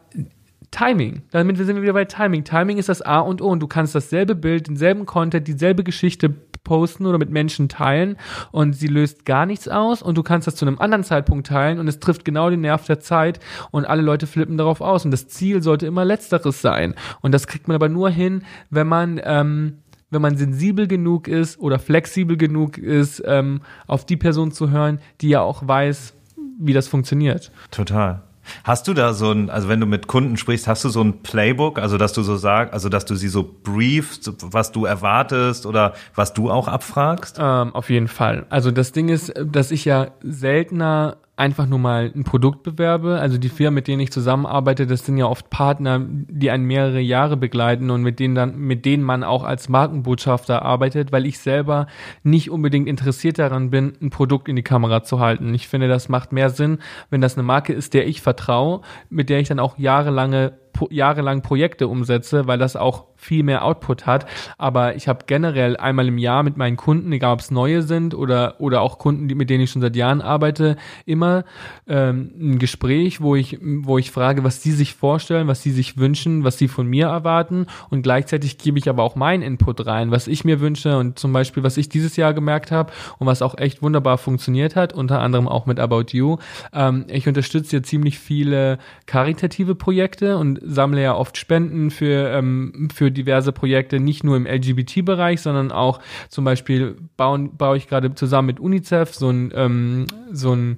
[0.72, 1.22] Timing.
[1.30, 2.44] Damit sind wir wieder bei Timing.
[2.44, 6.34] Timing ist das A und O und du kannst dasselbe Bild, denselben Content, dieselbe Geschichte
[6.64, 8.16] posten oder mit Menschen teilen
[8.50, 11.78] und sie löst gar nichts aus und du kannst das zu einem anderen Zeitpunkt teilen
[11.78, 15.10] und es trifft genau den Nerv der Zeit und alle Leute flippen darauf aus und
[15.10, 19.20] das Ziel sollte immer letzteres sein und das kriegt man aber nur hin, wenn man
[19.24, 19.78] ähm,
[20.10, 25.00] wenn man sensibel genug ist oder flexibel genug ist, ähm, auf die Person zu hören,
[25.22, 26.14] die ja auch weiß,
[26.58, 27.50] wie das funktioniert.
[27.70, 28.22] Total.
[28.64, 31.22] Hast du da so ein, also wenn du mit Kunden sprichst, hast du so ein
[31.22, 35.66] Playbook, also dass du so sagst, also dass du sie so briefst, was du erwartest
[35.66, 37.38] oder was du auch abfragst?
[37.38, 38.46] Ähm, auf jeden Fall.
[38.50, 43.18] Also das Ding ist, dass ich ja seltener einfach nur mal ein Produkt bewerbe.
[43.18, 47.00] Also die Firmen, mit denen ich zusammenarbeite, das sind ja oft Partner, die einen mehrere
[47.00, 51.38] Jahre begleiten und mit denen dann, mit denen man auch als Markenbotschafter arbeitet, weil ich
[51.38, 51.86] selber
[52.22, 55.54] nicht unbedingt interessiert daran bin, ein Produkt in die Kamera zu halten.
[55.54, 59.30] Ich finde, das macht mehr Sinn, wenn das eine Marke ist, der ich vertraue, mit
[59.30, 60.52] der ich dann auch jahrelange
[60.90, 64.26] jahrelang Projekte umsetze, weil das auch viel mehr Output hat.
[64.58, 68.14] Aber ich habe generell einmal im Jahr mit meinen Kunden, egal ob es neue sind
[68.14, 71.44] oder, oder auch Kunden, mit denen ich schon seit Jahren arbeite, immer
[71.86, 75.98] ähm, ein Gespräch, wo ich, wo ich frage, was sie sich vorstellen, was sie sich
[75.98, 77.66] wünschen, was sie von mir erwarten.
[77.90, 81.32] Und gleichzeitig gebe ich aber auch meinen Input rein, was ich mir wünsche und zum
[81.32, 85.20] Beispiel, was ich dieses Jahr gemerkt habe und was auch echt wunderbar funktioniert hat, unter
[85.20, 86.38] anderem auch mit About You.
[86.72, 92.88] Ähm, ich unterstütze ja ziemlich viele karitative Projekte und sammle ja oft Spenden für, ähm,
[92.94, 98.14] für diverse Projekte, nicht nur im LGBT-Bereich, sondern auch zum Beispiel bauen, baue ich gerade
[98.14, 100.76] zusammen mit UNICEF so ein, ähm, so ein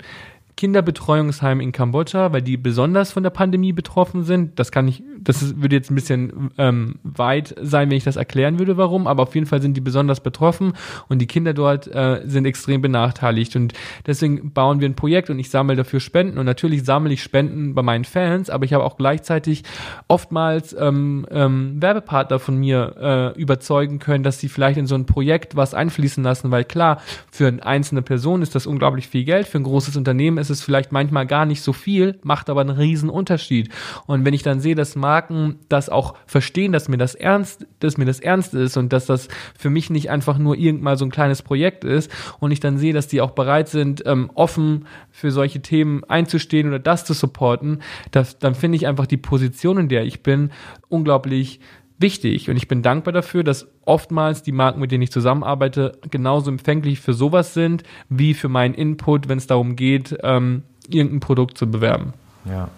[0.56, 4.58] Kinderbetreuungsheim in Kambodscha, weil die besonders von der Pandemie betroffen sind.
[4.58, 8.58] Das kann ich das würde jetzt ein bisschen ähm, weit sein, wenn ich das erklären
[8.58, 10.74] würde, warum, aber auf jeden Fall sind die besonders betroffen
[11.08, 13.72] und die Kinder dort äh, sind extrem benachteiligt und
[14.06, 17.74] deswegen bauen wir ein Projekt und ich sammle dafür Spenden und natürlich sammle ich Spenden
[17.74, 19.64] bei meinen Fans, aber ich habe auch gleichzeitig
[20.08, 25.06] oftmals ähm, ähm, Werbepartner von mir äh, überzeugen können, dass sie vielleicht in so ein
[25.06, 29.46] Projekt was einfließen lassen, weil klar, für eine einzelne Person ist das unglaublich viel Geld,
[29.46, 32.70] für ein großes Unternehmen ist es vielleicht manchmal gar nicht so viel, macht aber einen
[32.70, 33.70] riesen Unterschied.
[34.06, 37.96] Und wenn ich dann sehe, dass Marken das auch verstehen, dass mir das ernst, dass
[37.96, 41.12] mir das ernst ist und dass das für mich nicht einfach nur irgendwann so ein
[41.12, 45.30] kleines Projekt ist und ich dann sehe, dass die auch bereit sind, ähm, offen für
[45.30, 49.88] solche Themen einzustehen oder das zu supporten, das, dann finde ich einfach die Position, in
[49.88, 50.50] der ich bin,
[50.88, 51.60] unglaublich
[51.98, 56.50] wichtig und ich bin dankbar dafür, dass oftmals die Marken, mit denen ich zusammenarbeite, genauso
[56.50, 61.56] empfänglich für sowas sind, wie für meinen Input, wenn es darum geht, ähm, irgendein Produkt
[61.56, 62.14] zu bewerben.
[62.46, 62.68] Ja.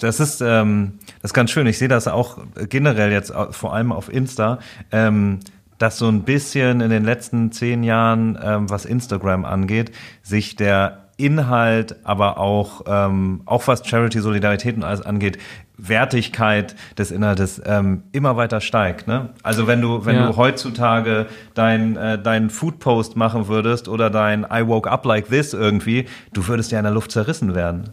[0.00, 1.66] Das ist, ähm, das ist ganz schön.
[1.66, 4.58] Ich sehe das auch generell jetzt vor allem auf Insta,
[4.90, 5.40] ähm,
[5.78, 9.90] dass so ein bisschen in den letzten zehn Jahren, ähm, was Instagram angeht,
[10.22, 15.38] sich der Inhalt, aber auch, ähm, auch was Charity, Solidarität und alles angeht,
[15.76, 19.08] Wertigkeit des Inhaltes ähm, immer weiter steigt.
[19.08, 19.30] Ne?
[19.42, 20.26] Also wenn du, wenn ja.
[20.26, 25.54] du heutzutage dein, äh, dein Foodpost machen würdest oder dein I woke up like this
[25.54, 27.90] irgendwie, du würdest ja in der Luft zerrissen werden.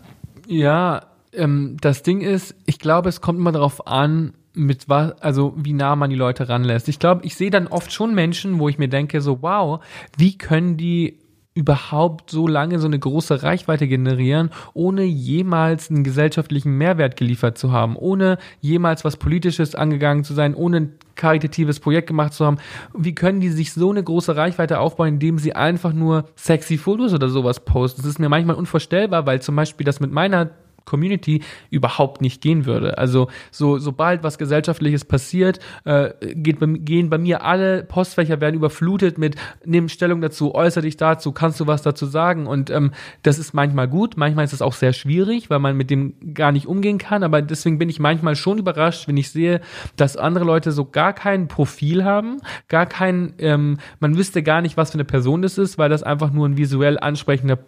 [0.47, 1.01] Ja,
[1.33, 5.73] ähm, das Ding ist, ich glaube, es kommt immer darauf an, mit was, also wie
[5.73, 6.89] nah man die Leute ranlässt.
[6.89, 9.83] Ich glaube, ich sehe dann oft schon Menschen, wo ich mir denke, so wow,
[10.17, 11.19] wie können die
[11.55, 17.71] überhaupt so lange so eine große Reichweite generieren, ohne jemals einen gesellschaftlichen Mehrwert geliefert zu
[17.71, 22.57] haben, ohne jemals was Politisches angegangen zu sein, ohne ein karitatives Projekt gemacht zu haben.
[22.95, 27.13] Wie können die sich so eine große Reichweite aufbauen, indem sie einfach nur sexy Fotos
[27.13, 28.01] oder sowas posten?
[28.01, 30.51] Das ist mir manchmal unvorstellbar, weil zum Beispiel das mit meiner
[30.89, 32.97] Community überhaupt nicht gehen würde.
[32.97, 39.17] Also so sobald was gesellschaftliches passiert, äh, geht, gehen bei mir alle Postfächer werden überflutet
[39.17, 42.91] mit nimm Stellung dazu, äußere dich dazu, kannst du was dazu sagen und ähm,
[43.23, 46.51] das ist manchmal gut, manchmal ist es auch sehr schwierig, weil man mit dem gar
[46.51, 49.61] nicht umgehen kann, aber deswegen bin ich manchmal schon überrascht, wenn ich sehe,
[49.95, 54.77] dass andere Leute so gar kein Profil haben, gar kein, ähm, man wüsste gar nicht,
[54.77, 57.59] was für eine Person das ist, weil das einfach nur ein visuell ansprechender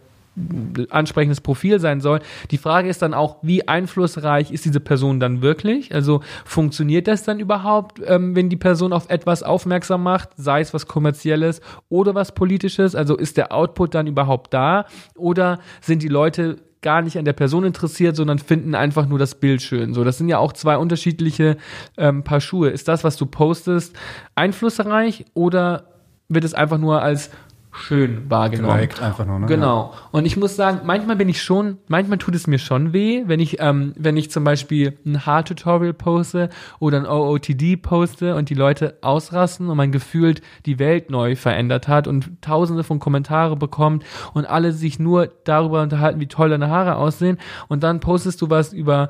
[0.90, 2.20] ansprechendes Profil sein soll.
[2.52, 5.94] Die Frage ist dann auch, wie einflussreich ist diese Person dann wirklich?
[5.94, 10.74] Also funktioniert das dann überhaupt, ähm, wenn die Person auf etwas aufmerksam macht, sei es
[10.74, 12.96] was kommerzielles oder was politisches?
[12.96, 14.86] Also ist der Output dann überhaupt da?
[15.16, 19.36] Oder sind die Leute gar nicht an der Person interessiert, sondern finden einfach nur das
[19.36, 19.94] Bild schön.
[19.94, 21.58] So, das sind ja auch zwei unterschiedliche
[21.98, 22.70] ähm, Paar Schuhe.
[22.70, 23.96] Ist das, was du postest,
[24.36, 25.86] einflussreich oder
[26.28, 27.30] wird es einfach nur als
[27.72, 28.76] schön wahrgenommen.
[28.76, 29.46] Geliked einfach nur, ne?
[29.46, 29.94] Genau.
[30.12, 33.40] Und ich muss sagen, manchmal bin ich schon, manchmal tut es mir schon weh, wenn
[33.40, 38.56] ich, ähm, wenn ich zum Beispiel ein Haartutorial poste oder ein OOTD poste und die
[38.56, 44.04] Leute ausrasten und man gefühlt die Welt neu verändert hat und tausende von Kommentare bekommt
[44.34, 47.38] und alle sich nur darüber unterhalten, wie toll deine Haare aussehen
[47.70, 49.10] und dann postest du was über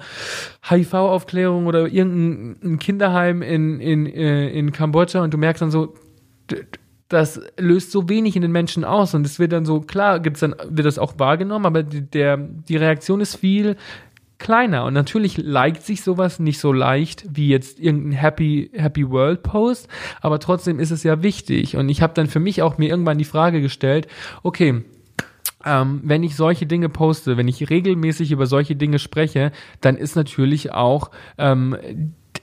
[0.70, 5.96] HIV-Aufklärung oder irgendein Kinderheim in, in, äh, in Kambodscha und du merkst dann so,
[7.12, 10.40] das löst so wenig in den Menschen aus und es wird dann so, klar, gibt's
[10.40, 13.76] dann, wird das auch wahrgenommen, aber die, der, die Reaktion ist viel
[14.38, 19.44] kleiner und natürlich liked sich sowas nicht so leicht wie jetzt irgendein Happy, Happy World
[19.44, 19.88] Post,
[20.22, 23.18] aber trotzdem ist es ja wichtig und ich habe dann für mich auch mir irgendwann
[23.18, 24.08] die Frage gestellt,
[24.42, 24.84] okay,
[25.66, 30.16] ähm, wenn ich solche Dinge poste, wenn ich regelmäßig über solche Dinge spreche, dann ist
[30.16, 31.78] natürlich auch ähm,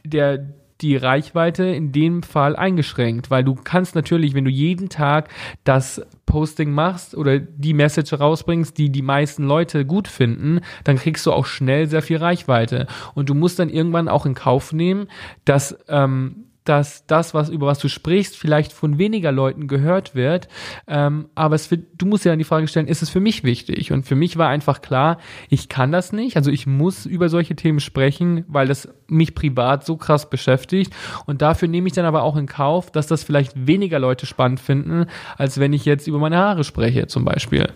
[0.04, 0.46] der
[0.80, 5.28] die Reichweite in dem Fall eingeschränkt, weil du kannst natürlich, wenn du jeden Tag
[5.64, 11.26] das Posting machst oder die Message rausbringst, die die meisten Leute gut finden, dann kriegst
[11.26, 12.86] du auch schnell sehr viel Reichweite.
[13.14, 15.08] Und du musst dann irgendwann auch in Kauf nehmen,
[15.44, 20.48] dass ähm, dass das, was über was du sprichst, vielleicht von weniger Leuten gehört wird.
[20.86, 23.90] Ähm, aber es du musst ja dann die Frage stellen, ist es für mich wichtig?
[23.90, 26.36] Und für mich war einfach klar, ich kann das nicht.
[26.36, 30.94] Also ich muss über solche Themen sprechen, weil das mich privat so krass beschäftigt.
[31.26, 34.60] Und dafür nehme ich dann aber auch in Kauf, dass das vielleicht weniger Leute spannend
[34.60, 37.68] finden, als wenn ich jetzt über meine Haare spreche, zum Beispiel.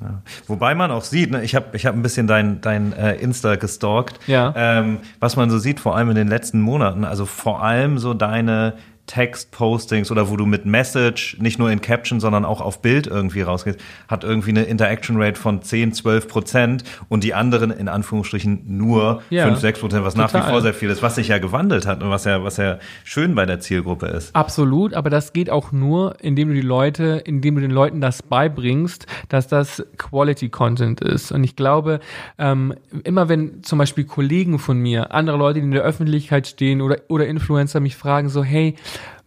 [0.00, 0.22] Ja.
[0.46, 3.56] Wobei man auch sieht, ne, ich habe ich hab ein bisschen dein, dein äh, Insta
[3.56, 4.52] gestalkt, ja.
[4.56, 8.14] ähm, was man so sieht, vor allem in den letzten Monaten, also vor allem so
[8.14, 8.74] deine
[9.06, 13.42] Text-Postings oder wo du mit Message nicht nur in Caption, sondern auch auf Bild irgendwie
[13.42, 18.62] rausgehst, hat irgendwie eine Interaction Rate von 10, 12 Prozent und die anderen in Anführungsstrichen
[18.66, 20.50] nur Ja, 5, 6 Prozent, was nach wie total.
[20.50, 23.34] vor sehr viel ist, was sich ja gewandelt hat und was ja, was ja schön
[23.34, 24.34] bei der Zielgruppe ist.
[24.36, 28.22] Absolut, aber das geht auch nur, indem du die Leute, indem du den Leuten das
[28.22, 31.32] beibringst, dass das Quality Content ist.
[31.32, 32.00] Und ich glaube,
[32.38, 36.80] ähm, immer wenn zum Beispiel Kollegen von mir, andere Leute, die in der Öffentlichkeit stehen
[36.80, 38.76] oder, oder Influencer mich fragen so, hey,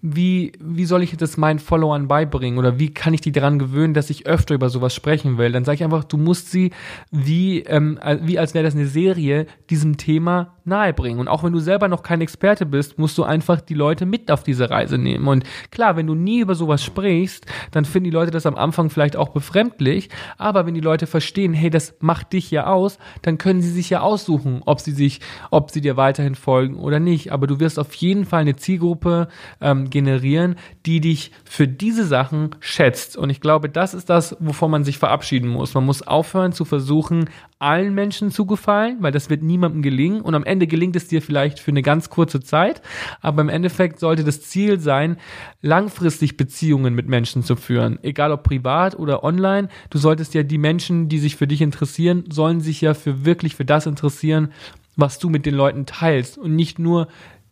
[0.05, 3.93] wie, wie soll ich das meinen Followern beibringen oder wie kann ich die daran gewöhnen,
[3.93, 5.53] dass ich öfter über sowas sprechen will?
[5.53, 6.71] Dann sage ich einfach, du musst sie
[7.09, 11.19] wie, ähm, wie als wäre das eine Serie, diesem Thema nahebringen.
[11.19, 14.29] Und auch wenn du selber noch kein Experte bist, musst du einfach die Leute mit
[14.29, 15.25] auf diese Reise nehmen.
[15.25, 18.89] Und klar, wenn du nie über sowas sprichst, dann finden die Leute das am Anfang
[18.89, 20.09] vielleicht auch befremdlich.
[20.37, 23.89] Aber wenn die Leute verstehen, hey, das macht dich ja aus, dann können sie sich
[23.89, 27.31] ja aussuchen, ob sie sich, ob sie dir weiterhin folgen oder nicht.
[27.31, 29.29] Aber du wirst auf jeden Fall eine Zielgruppe
[29.61, 33.15] ähm, generieren, die dich für diese Sachen schätzt.
[33.15, 35.75] Und ich glaube, das ist das, wovon man sich verabschieden muss.
[35.75, 37.29] Man muss aufhören zu versuchen,
[37.59, 40.21] allen Menschen zu gefallen, weil das wird niemandem gelingen.
[40.21, 42.81] Und am Ende gelingt es dir vielleicht für eine ganz kurze Zeit.
[43.21, 45.17] Aber im Endeffekt sollte das Ziel sein,
[45.61, 47.99] langfristig Beziehungen mit Menschen zu führen.
[48.01, 49.69] Egal ob privat oder online.
[49.91, 53.55] Du solltest ja die Menschen, die sich für dich interessieren, sollen sich ja für wirklich
[53.55, 54.51] für das interessieren,
[54.95, 56.39] was du mit den Leuten teilst.
[56.39, 57.07] Und nicht nur,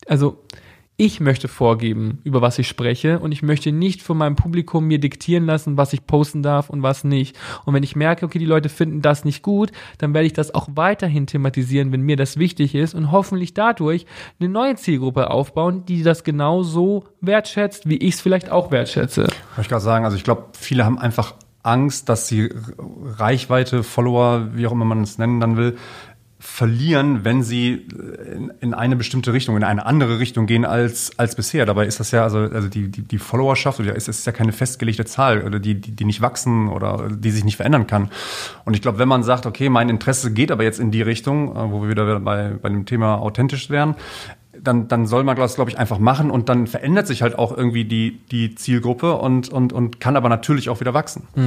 [0.08, 0.44] also,
[1.02, 5.00] ich möchte vorgeben, über was ich spreche und ich möchte nicht von meinem Publikum mir
[5.00, 7.36] diktieren lassen, was ich posten darf und was nicht.
[7.66, 10.54] Und wenn ich merke, okay, die Leute finden das nicht gut, dann werde ich das
[10.54, 14.06] auch weiterhin thematisieren, wenn mir das wichtig ist und hoffentlich dadurch
[14.40, 19.26] eine neue Zielgruppe aufbauen, die das genauso wertschätzt, wie ich es vielleicht auch wertschätze.
[19.60, 21.34] Ich gerade sagen, also ich glaube, viele haben einfach
[21.64, 22.54] Angst, dass sie
[23.18, 25.78] Reichweite, Follower, wie auch immer man es nennen dann will,
[26.44, 27.86] verlieren, wenn sie
[28.36, 31.68] in, in eine bestimmte Richtung, in eine andere Richtung gehen als, als bisher.
[31.68, 34.52] Dabei ist das ja, also, also die, die, die Followerschaft, oder es ist ja keine
[34.52, 38.10] festgelegte Zahl, oder die, die, die nicht wachsen oder die sich nicht verändern kann.
[38.66, 41.56] Und ich glaube, wenn man sagt, okay, mein Interesse geht aber jetzt in die Richtung,
[41.56, 43.94] äh, wo wir wieder bei, bei dem Thema authentisch wären,
[44.60, 47.56] dann, dann soll man das, glaube ich, einfach machen und dann verändert sich halt auch
[47.56, 51.24] irgendwie die, die Zielgruppe und, und, und kann aber natürlich auch wieder wachsen.
[51.36, 51.42] So.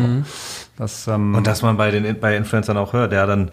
[0.76, 3.50] Das, ähm, Und dass man bei den bei Influencern auch hört, ja, dann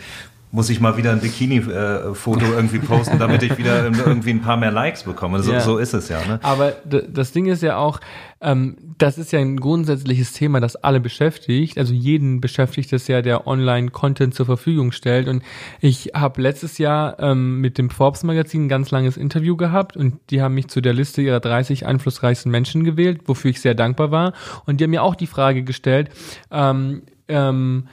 [0.52, 4.72] muss ich mal wieder ein Bikini-Foto irgendwie posten, damit ich wieder irgendwie ein paar mehr
[4.72, 5.42] Likes bekomme.
[5.42, 5.62] So, Ja.
[5.62, 6.20] so ist es ja.
[6.28, 6.40] Ne?
[6.44, 8.00] Aber das Ding ist ja auch,
[8.42, 11.78] ähm, das ist ja ein grundsätzliches Thema, das alle beschäftigt.
[11.78, 15.28] Also jeden beschäftigt es ja, der Online-Content zur Verfügung stellt.
[15.30, 15.42] Und
[15.80, 20.42] ich habe letztes Jahr ähm, mit dem Forbes-Magazin ein ganz langes Interview gehabt und die
[20.42, 24.34] haben mich zu der Liste ihrer 30 einflussreichsten Menschen gewählt, wofür ich sehr dankbar war.
[24.66, 26.10] Und die haben mir auch die Frage gestellt,
[26.52, 27.88] ähm, ähm,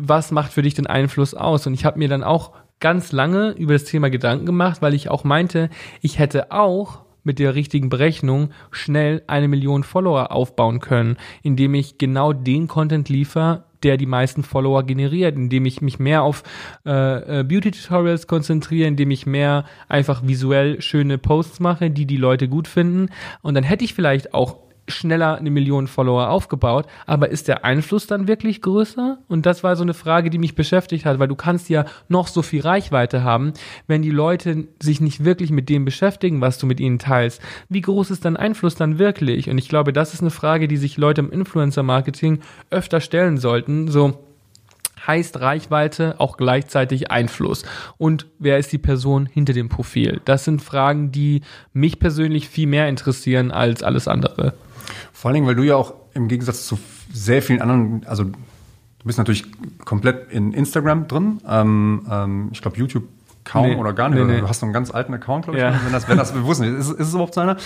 [0.00, 1.66] was macht für dich den Einfluss aus?
[1.66, 5.10] Und ich habe mir dann auch ganz lange über das Thema Gedanken gemacht, weil ich
[5.10, 5.68] auch meinte,
[6.00, 11.98] ich hätte auch mit der richtigen Berechnung schnell eine Million Follower aufbauen können, indem ich
[11.98, 16.42] genau den Content liefere, der die meisten Follower generiert, indem ich mich mehr auf
[16.86, 22.48] äh, äh, Beauty-Tutorials konzentriere, indem ich mehr einfach visuell schöne Posts mache, die die Leute
[22.48, 23.10] gut finden.
[23.42, 24.58] Und dann hätte ich vielleicht auch
[24.90, 29.18] schneller eine Million Follower aufgebaut, aber ist der Einfluss dann wirklich größer?
[29.28, 32.28] Und das war so eine Frage, die mich beschäftigt hat, weil du kannst ja noch
[32.28, 33.52] so viel Reichweite haben,
[33.86, 37.40] wenn die Leute sich nicht wirklich mit dem beschäftigen, was du mit ihnen teilst.
[37.68, 39.48] Wie groß ist dein Einfluss dann wirklich?
[39.48, 43.88] Und ich glaube, das ist eine Frage, die sich Leute im Influencer-Marketing öfter stellen sollten.
[43.88, 44.18] So,
[45.06, 47.64] heißt Reichweite auch gleichzeitig Einfluss.
[47.98, 50.20] Und wer ist die Person hinter dem Profil?
[50.24, 54.54] Das sind Fragen, die mich persönlich viel mehr interessieren als alles andere.
[55.12, 56.78] Vor allen Dingen, weil du ja auch im Gegensatz zu
[57.12, 58.32] sehr vielen anderen, also du
[59.04, 59.44] bist natürlich
[59.84, 61.40] komplett in Instagram drin.
[61.48, 63.04] Ähm, ähm, ich glaube, YouTube
[63.44, 64.18] kaum Nee, oder gar nicht.
[64.18, 64.40] nee, Oder nee.
[64.40, 65.72] Du hast so einen ganz alten Account, glaube ich, Ja.
[65.84, 66.88] wenn das, wenn das bewusst ist.
[66.88, 67.56] Ist, ist es überhaupt so einer?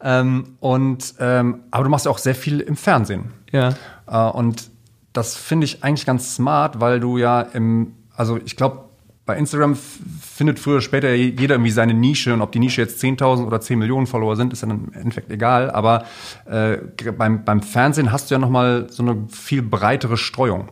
[0.00, 3.32] Ähm, und, ähm, aber du machst ja auch sehr viel im Fernsehen.
[3.50, 3.74] Ja.
[4.06, 4.70] Äh, und
[5.12, 8.84] das finde ich eigentlich ganz smart, weil du ja im, also ich glaube,
[9.26, 9.76] bei Instagram
[10.22, 13.60] findet früher oder später jeder irgendwie seine Nische und ob die Nische jetzt 10.000 oder
[13.60, 15.70] 10 Millionen Follower sind, ist dann im Endeffekt egal.
[15.70, 16.04] Aber
[16.44, 16.78] äh,
[17.12, 20.68] beim, beim Fernsehen hast du ja nochmal so eine viel breitere Streuung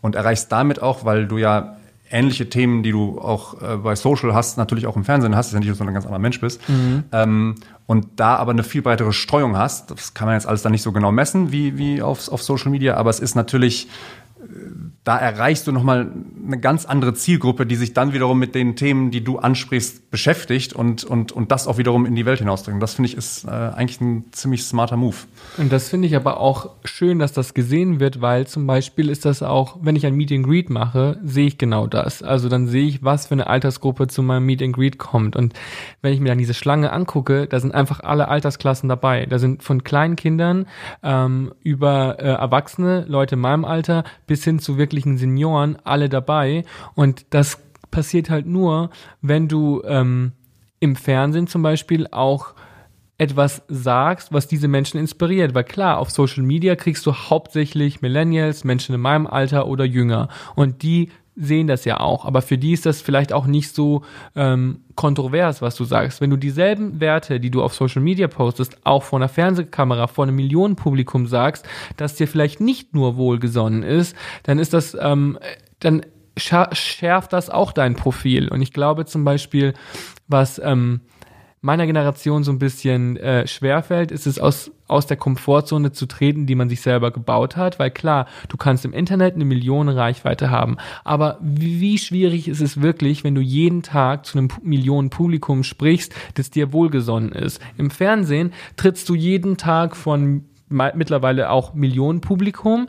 [0.00, 1.76] und erreichst damit auch, weil du ja
[2.10, 5.52] ähnliche Themen, die du auch äh, bei Social hast, natürlich auch im Fernsehen hast, ist
[5.52, 6.60] ja nicht, dass du ein ganz anderer Mensch bist.
[7.12, 10.72] Ähm, und da aber eine viel breitere Streuung hast, das kann man jetzt alles dann
[10.72, 13.88] nicht so genau messen wie, wie auf, auf Social Media, aber es ist natürlich,
[14.40, 14.44] äh,
[15.08, 16.12] da erreichst du nochmal
[16.46, 20.74] eine ganz andere Zielgruppe, die sich dann wiederum mit den Themen, die du ansprichst, beschäftigt
[20.74, 22.78] und, und, und das auch wiederum in die Welt hinausdrücken.
[22.78, 25.16] Das finde ich ist äh, eigentlich ein ziemlich smarter Move.
[25.56, 29.24] Und das finde ich aber auch schön, dass das gesehen wird, weil zum Beispiel ist
[29.24, 32.22] das auch, wenn ich ein Meet and Greet mache, sehe ich genau das.
[32.22, 35.36] Also dann sehe ich, was für eine Altersgruppe zu meinem Meet and Greet kommt.
[35.36, 35.54] Und
[36.02, 39.24] wenn ich mir dann diese Schlange angucke, da sind einfach alle Altersklassen dabei.
[39.24, 40.66] Da sind von kleinen Kindern
[41.02, 46.64] ähm, über äh, Erwachsene, Leute in meinem Alter, bis hin zu wirklichen Senioren, alle dabei.
[46.94, 47.58] Und das
[47.90, 48.90] passiert halt nur,
[49.22, 50.32] wenn du ähm,
[50.80, 52.54] im Fernsehen zum Beispiel auch
[53.16, 55.54] etwas sagst, was diese Menschen inspiriert.
[55.54, 60.28] Weil klar, auf Social Media kriegst du hauptsächlich Millennials, Menschen in meinem Alter oder jünger.
[60.54, 62.24] Und die sehen das ja auch.
[62.24, 64.02] Aber für die ist das vielleicht auch nicht so
[64.34, 66.20] ähm, kontrovers, was du sagst.
[66.20, 70.24] Wenn du dieselben Werte, die du auf Social Media postest, auch vor einer Fernsehkamera, vor
[70.24, 75.38] einem Millionenpublikum sagst, das dir vielleicht nicht nur wohlgesonnen ist, dann ist das, ähm,
[75.78, 76.02] dann
[76.36, 78.48] schärft das auch dein Profil.
[78.48, 79.74] Und ich glaube zum Beispiel,
[80.26, 81.00] was ähm,
[81.60, 86.46] meiner Generation so ein bisschen äh, schwerfällt, ist es aus, aus der Komfortzone zu treten,
[86.46, 87.78] die man sich selber gebaut hat.
[87.78, 90.76] Weil klar, du kannst im Internet eine Million Reichweite haben.
[91.04, 95.64] Aber wie, wie schwierig ist es wirklich, wenn du jeden Tag zu einem Millionen Publikum
[95.64, 97.60] sprichst, das dir wohlgesonnen ist?
[97.76, 102.88] Im Fernsehen trittst du jeden Tag von mittlerweile auch Millionen Publikum,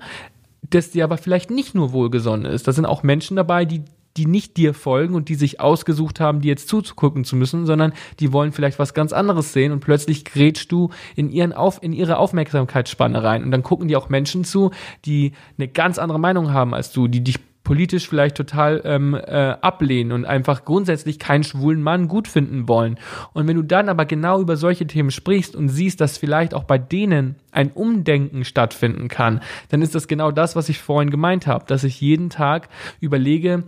[0.70, 2.68] das dir aber vielleicht nicht nur wohlgesonnen ist.
[2.68, 3.84] Da sind auch Menschen dabei, die
[4.20, 7.94] die nicht dir folgen und die sich ausgesucht haben, die jetzt zuzugucken zu müssen, sondern
[8.20, 11.94] die wollen vielleicht was ganz anderes sehen und plötzlich grätschst du in ihren Auf, in
[11.94, 14.72] ihre Aufmerksamkeitsspanne rein und dann gucken die auch Menschen zu,
[15.06, 19.56] die eine ganz andere Meinung haben als du, die dich politisch vielleicht total ähm, äh,
[19.62, 22.98] ablehnen und einfach grundsätzlich keinen schwulen Mann gut finden wollen.
[23.34, 26.64] Und wenn du dann aber genau über solche Themen sprichst und siehst, dass vielleicht auch
[26.64, 31.46] bei denen ein Umdenken stattfinden kann, dann ist das genau das, was ich vorhin gemeint
[31.46, 32.70] habe, dass ich jeden Tag
[33.02, 33.64] überlege,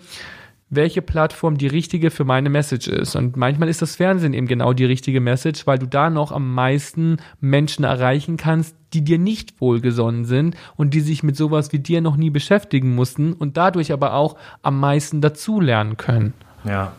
[0.71, 3.15] welche Plattform die richtige für meine Message ist.
[3.15, 6.53] Und manchmal ist das Fernsehen eben genau die richtige Message, weil du da noch am
[6.53, 11.79] meisten Menschen erreichen kannst, die dir nicht wohlgesonnen sind und die sich mit sowas wie
[11.79, 16.33] dir noch nie beschäftigen mussten und dadurch aber auch am meisten dazulernen können.
[16.63, 16.93] Ja,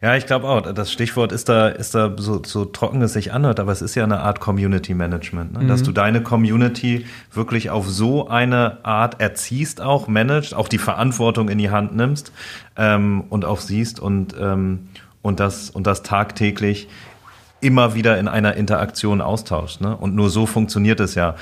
[0.00, 0.60] ja, ich glaube auch.
[0.72, 3.94] Das Stichwort ist da, ist da so, so trocken es sich anhört, aber es ist
[3.94, 5.66] ja eine Art Community Management, ne?
[5.66, 5.86] dass mhm.
[5.86, 11.58] du deine Community wirklich auf so eine Art erziehst, auch managst, auch die Verantwortung in
[11.58, 12.32] die Hand nimmst
[12.76, 14.88] ähm, und auch siehst und, ähm,
[15.22, 16.88] und, das, und das tagtäglich
[17.60, 19.80] immer wieder in einer Interaktion austauscht.
[19.80, 19.96] Ne?
[19.96, 21.34] Und nur so funktioniert es ja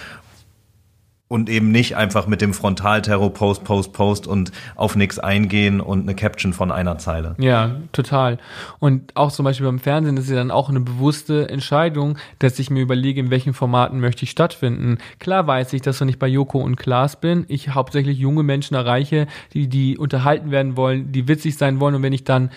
[1.29, 6.03] und eben nicht einfach mit dem Frontalterror Post, Post, Post und auf nichts eingehen und
[6.03, 7.37] eine Caption von einer Zeile.
[7.39, 8.39] Ja, total.
[8.79, 12.71] Und auch zum Beispiel beim Fernsehen ist ja dann auch eine bewusste Entscheidung, dass ich
[12.71, 14.99] mir überlege, in welchen Formaten möchte ich stattfinden.
[15.19, 18.75] Klar weiß ich, dass wenn ich bei Joko und Klaas bin, ich hauptsächlich junge Menschen
[18.75, 22.51] erreiche, die, die unterhalten werden wollen, die witzig sein wollen und wenn ich dann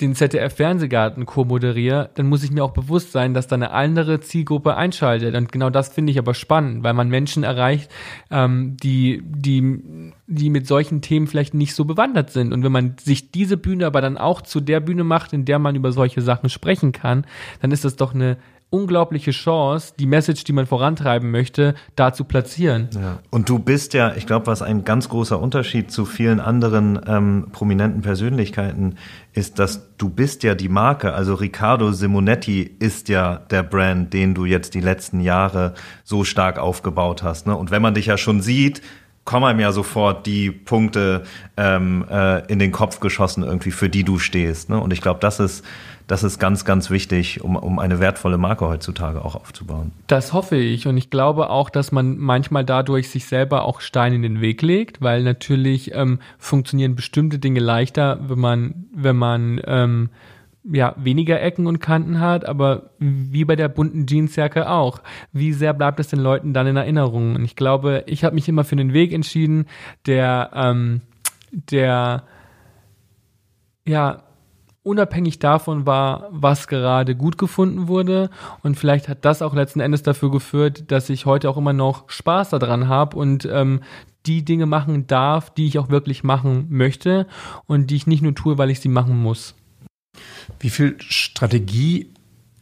[0.00, 4.76] den ZDF-Fernsehgarten co-moderiere, dann muss ich mir auch bewusst sein, dass da eine andere Zielgruppe
[4.76, 5.34] einschaltet.
[5.34, 7.90] Und genau das finde ich aber spannend, weil man Menschen erreicht,
[8.30, 12.52] ähm, die, die, die mit solchen Themen vielleicht nicht so bewandert sind.
[12.52, 15.58] Und wenn man sich diese Bühne aber dann auch zu der Bühne macht, in der
[15.58, 17.26] man über solche Sachen sprechen kann,
[17.60, 18.36] dann ist das doch eine
[18.70, 22.88] unglaubliche Chance, die Message, die man vorantreiben möchte, da zu platzieren.
[22.94, 23.20] Ja.
[23.30, 27.46] Und du bist ja, ich glaube, was ein ganz großer Unterschied zu vielen anderen ähm,
[27.52, 28.96] prominenten Persönlichkeiten
[29.32, 31.12] ist, dass du bist ja die Marke.
[31.12, 36.58] Also Riccardo Simonetti ist ja der Brand, den du jetzt die letzten Jahre so stark
[36.58, 37.46] aufgebaut hast.
[37.46, 37.56] Ne?
[37.56, 38.82] Und wenn man dich ja schon sieht,
[39.24, 41.24] kommen einem ja sofort die Punkte
[41.56, 44.68] ähm, äh, in den Kopf geschossen, irgendwie, für die du stehst.
[44.68, 44.78] Ne?
[44.78, 45.64] Und ich glaube, das ist
[46.06, 49.92] das ist ganz, ganz wichtig, um, um eine wertvolle Marke heutzutage auch aufzubauen.
[50.06, 50.86] Das hoffe ich.
[50.86, 54.60] Und ich glaube auch, dass man manchmal dadurch sich selber auch Steine in den Weg
[54.60, 60.10] legt, weil natürlich ähm, funktionieren bestimmte Dinge leichter, wenn man, wenn man ähm,
[60.64, 65.00] ja, weniger Ecken und Kanten hat, aber wie bei der bunten Jeansjacke auch.
[65.32, 67.34] Wie sehr bleibt es den Leuten dann in Erinnerung?
[67.36, 69.66] Und ich glaube, ich habe mich immer für den Weg entschieden,
[70.06, 71.02] der, ähm,
[71.50, 72.24] der,
[73.86, 74.22] ja,
[74.82, 78.30] unabhängig davon war, was gerade gut gefunden wurde.
[78.62, 82.08] Und vielleicht hat das auch letzten Endes dafür geführt, dass ich heute auch immer noch
[82.08, 83.80] Spaß daran habe und ähm,
[84.26, 87.26] die Dinge machen darf, die ich auch wirklich machen möchte
[87.66, 89.54] und die ich nicht nur tue, weil ich sie machen muss.
[90.60, 92.14] Wie viel Strategie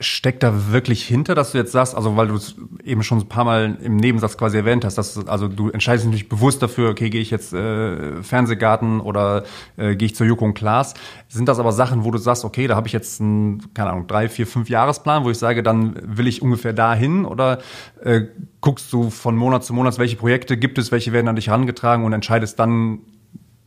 [0.03, 3.29] steckt da wirklich hinter, dass du jetzt sagst, also weil du es eben schon ein
[3.29, 7.11] paar Mal im Nebensatz quasi erwähnt hast, dass also du entscheidest dich bewusst dafür, okay,
[7.11, 9.45] gehe ich jetzt äh, Fernsehgarten oder
[9.77, 10.95] äh, gehe ich zur Joko und Klaas.
[11.29, 14.07] Sind das aber Sachen, wo du sagst, okay, da habe ich jetzt einen, keine Ahnung,
[14.07, 17.59] drei, vier, fünf Jahresplan, wo ich sage, dann will ich ungefähr dahin oder
[18.03, 18.23] äh,
[18.61, 22.05] guckst du von Monat zu Monat, welche Projekte gibt es, welche werden an dich herangetragen
[22.05, 23.01] und entscheidest dann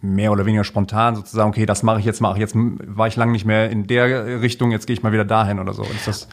[0.02, 3.16] mehr oder weniger spontan sozusagen, okay, das mache ich jetzt, mache ich jetzt, war ich
[3.16, 5.86] lange nicht mehr in der Richtung, jetzt gehe ich mal wieder dahin oder so.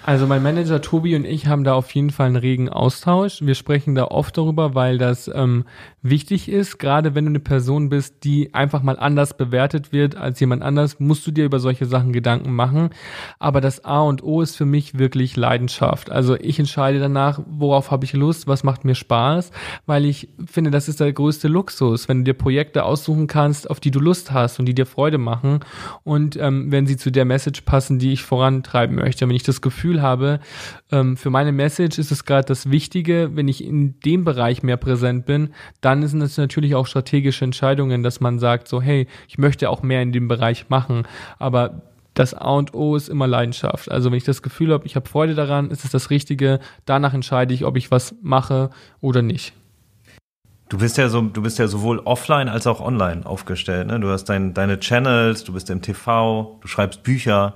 [0.05, 3.41] Also mein Manager Tobi und ich haben da auf jeden Fall einen regen Austausch.
[3.43, 5.65] Wir sprechen da oft darüber, weil das ähm,
[6.03, 6.79] wichtig ist.
[6.79, 11.01] Gerade wenn du eine Person bist, die einfach mal anders bewertet wird als jemand anders,
[11.01, 12.91] musst du dir über solche Sachen Gedanken machen.
[13.39, 16.11] Aber das A und O ist für mich wirklich Leidenschaft.
[16.11, 19.51] Also ich entscheide danach, worauf habe ich Lust, was macht mir Spaß,
[19.87, 23.81] weil ich finde, das ist der größte Luxus, wenn du dir Projekte aussuchen kannst, auf
[23.81, 25.61] die du Lust hast und die dir Freude machen
[26.05, 29.29] und ähm, wenn sie zu der Message passen, die ich vorantreiben möchte.
[29.29, 30.41] Wenn ich das Gefühl habe,
[30.91, 34.77] ähm, für meine Message ist es gerade das Wichtige, wenn ich in dem Bereich mehr
[34.77, 35.51] präsent bin,
[35.81, 39.83] dann sind es natürlich auch strategische Entscheidungen, dass man sagt, so hey, ich möchte auch
[39.83, 41.05] mehr in dem Bereich machen,
[41.39, 41.83] aber
[42.15, 43.91] das A und O ist immer Leidenschaft.
[43.91, 46.61] Also wenn ich das Gefühl habe, ich habe Freude daran, ist es das Richtige.
[46.85, 49.55] Danach entscheide ich, ob ich was mache oder nicht.
[50.73, 53.89] Du bist ja so, du bist ja sowohl offline als auch online aufgestellt.
[53.89, 54.01] Ne?
[54.01, 57.53] Du hast dein, deine Channels, du bist im TV, du schreibst Bücher.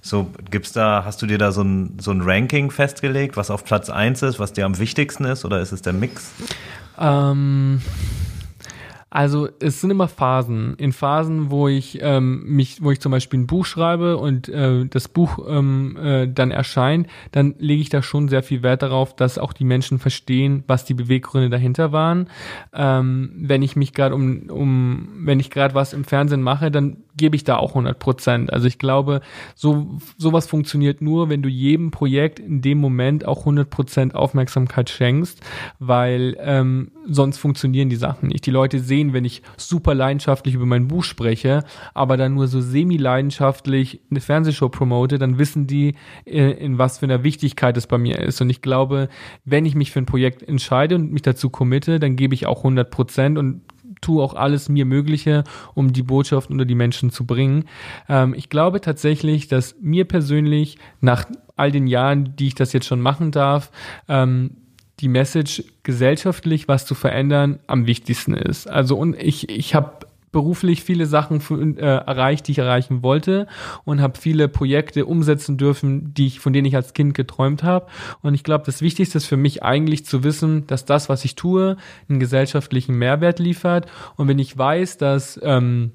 [0.00, 3.64] So gibt's da, hast du dir da so ein, so ein Ranking festgelegt, was auf
[3.64, 6.32] Platz eins ist, was dir am wichtigsten ist, oder ist es der Mix?
[6.98, 7.80] Ähm,
[9.10, 10.74] also es sind immer Phasen.
[10.76, 14.84] In Phasen, wo ich ähm, mich, wo ich zum Beispiel ein Buch schreibe und äh,
[14.84, 19.16] das Buch ähm, äh, dann erscheint, dann lege ich da schon sehr viel Wert darauf,
[19.16, 22.28] dass auch die Menschen verstehen, was die Beweggründe dahinter waren.
[22.74, 26.98] Ähm, wenn ich mich gerade um, um, wenn ich gerade was im Fernsehen mache, dann
[27.18, 28.52] gebe ich da auch 100 Prozent.
[28.52, 29.20] Also ich glaube,
[29.54, 34.88] so sowas funktioniert nur, wenn du jedem Projekt in dem Moment auch 100 Prozent Aufmerksamkeit
[34.88, 35.40] schenkst,
[35.78, 38.46] weil ähm, sonst funktionieren die Sachen nicht.
[38.46, 42.60] Die Leute sehen, wenn ich super leidenschaftlich über mein Buch spreche, aber dann nur so
[42.60, 45.94] semi-leidenschaftlich eine Fernsehshow promote, dann wissen die,
[46.24, 48.40] in, äh, in was für einer Wichtigkeit es bei mir ist.
[48.40, 49.08] Und ich glaube,
[49.44, 52.58] wenn ich mich für ein Projekt entscheide und mich dazu committe, dann gebe ich auch
[52.58, 53.62] 100 Prozent und
[54.00, 55.44] tue auch alles mir Mögliche,
[55.74, 57.64] um die Botschaft unter die Menschen zu bringen.
[58.08, 61.26] Ähm, ich glaube tatsächlich, dass mir persönlich nach
[61.56, 63.70] all den Jahren, die ich das jetzt schon machen darf,
[64.08, 64.50] ähm,
[65.00, 68.68] die Message gesellschaftlich was zu verändern am wichtigsten ist.
[68.68, 73.46] Also und ich ich habe beruflich viele Sachen für, äh, erreicht, die ich erreichen wollte
[73.84, 77.86] und habe viele Projekte umsetzen dürfen, die ich, von denen ich als Kind geträumt habe.
[78.22, 81.34] Und ich glaube, das Wichtigste ist für mich eigentlich zu wissen, dass das, was ich
[81.34, 81.76] tue,
[82.08, 83.86] einen gesellschaftlichen Mehrwert liefert.
[84.16, 85.92] Und wenn ich weiß, dass, ähm,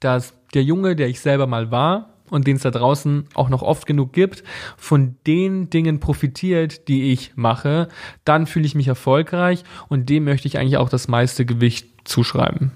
[0.00, 3.62] dass der Junge, der ich selber mal war, und den es da draußen auch noch
[3.62, 4.42] oft genug gibt,
[4.76, 7.88] von den Dingen profitiert, die ich mache,
[8.24, 12.72] dann fühle ich mich erfolgreich und dem möchte ich eigentlich auch das meiste Gewicht zuschreiben.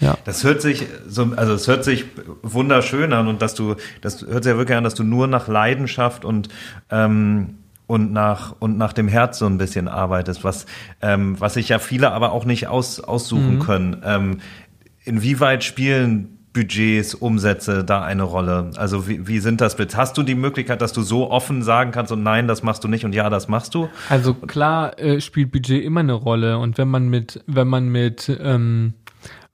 [0.00, 0.18] Ja.
[0.24, 2.04] Das hört sich so, also es hört sich
[2.42, 5.48] wunderschön an und dass du, das hört sich ja wirklich an, dass du nur nach
[5.48, 6.48] Leidenschaft und
[6.90, 10.66] ähm, und nach und nach dem Herz so ein bisschen arbeitest, was
[11.00, 13.60] ähm, was sich ja viele aber auch nicht aus, aussuchen mhm.
[13.60, 14.02] können.
[14.04, 14.40] Ähm,
[15.04, 18.70] inwieweit spielen Budgets, Umsätze da eine Rolle?
[18.76, 19.76] Also wie, wie sind das?
[19.94, 22.88] Hast du die Möglichkeit, dass du so offen sagen kannst und nein, das machst du
[22.88, 23.90] nicht und ja, das machst du?
[24.08, 28.34] Also klar äh, spielt Budget immer eine Rolle und wenn man mit wenn man mit
[28.40, 28.94] ähm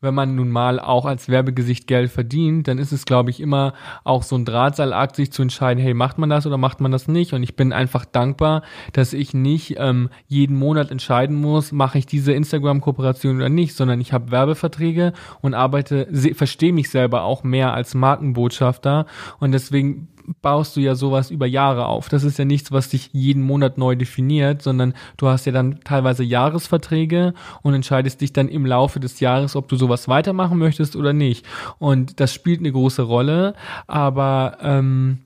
[0.02, 3.72] wenn man nun mal auch als Werbegesicht Geld verdient, dann ist es, glaube ich, immer
[4.04, 7.08] auch so ein Drahtseilakt, sich zu entscheiden, hey, macht man das oder macht man das
[7.08, 7.32] nicht?
[7.32, 12.06] Und ich bin einfach dankbar, dass ich nicht ähm, jeden Monat entscheiden muss, mache ich
[12.06, 17.72] diese Instagram-Kooperation oder nicht, sondern ich habe Werbeverträge und arbeite, verstehe mich selber auch mehr
[17.72, 19.06] als Markenbotschafter.
[19.38, 20.08] Und deswegen
[20.40, 22.08] baust du ja sowas über Jahre auf.
[22.08, 25.80] Das ist ja nichts, was dich jeden Monat neu definiert, sondern du hast ja dann
[25.84, 30.96] teilweise Jahresverträge und entscheidest dich dann im Laufe des Jahres, ob du sowas weitermachen möchtest
[30.96, 31.46] oder nicht.
[31.78, 33.54] Und das spielt eine große Rolle,
[33.86, 35.18] aber ähm,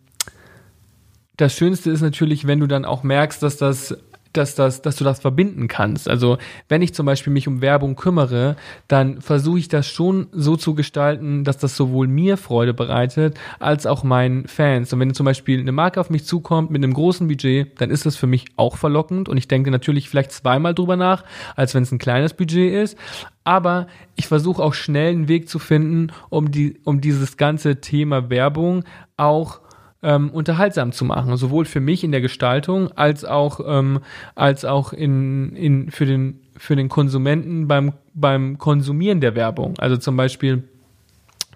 [1.37, 3.97] das Schönste ist natürlich, wenn du dann auch merkst, dass das
[4.37, 6.09] dass, das, dass du das verbinden kannst.
[6.09, 8.57] Also wenn ich zum Beispiel mich um Werbung kümmere,
[8.89, 13.87] dann versuche ich das schon so zu gestalten, dass das sowohl mir Freude bereitet, als
[13.87, 14.93] auch meinen Fans.
[14.93, 18.07] Und wenn zum Beispiel eine Marke auf mich zukommt mit einem großen Budget, dann ist
[18.07, 19.29] das für mich auch verlockend.
[19.29, 21.25] Und ich denke natürlich vielleicht zweimal drüber nach,
[21.55, 22.97] als wenn es ein kleines Budget ist.
[23.45, 28.29] Aber ich versuche auch schnell einen Weg zu finden, um, die, um dieses ganze Thema
[28.29, 28.85] Werbung
[29.17, 29.61] auch
[30.07, 34.01] ähm, unterhaltsam zu machen, sowohl für mich in der Gestaltung als auch ähm,
[34.37, 39.75] als auch in, in für den für den Konsumenten beim beim Konsumieren der Werbung.
[39.79, 40.63] Also zum Beispiel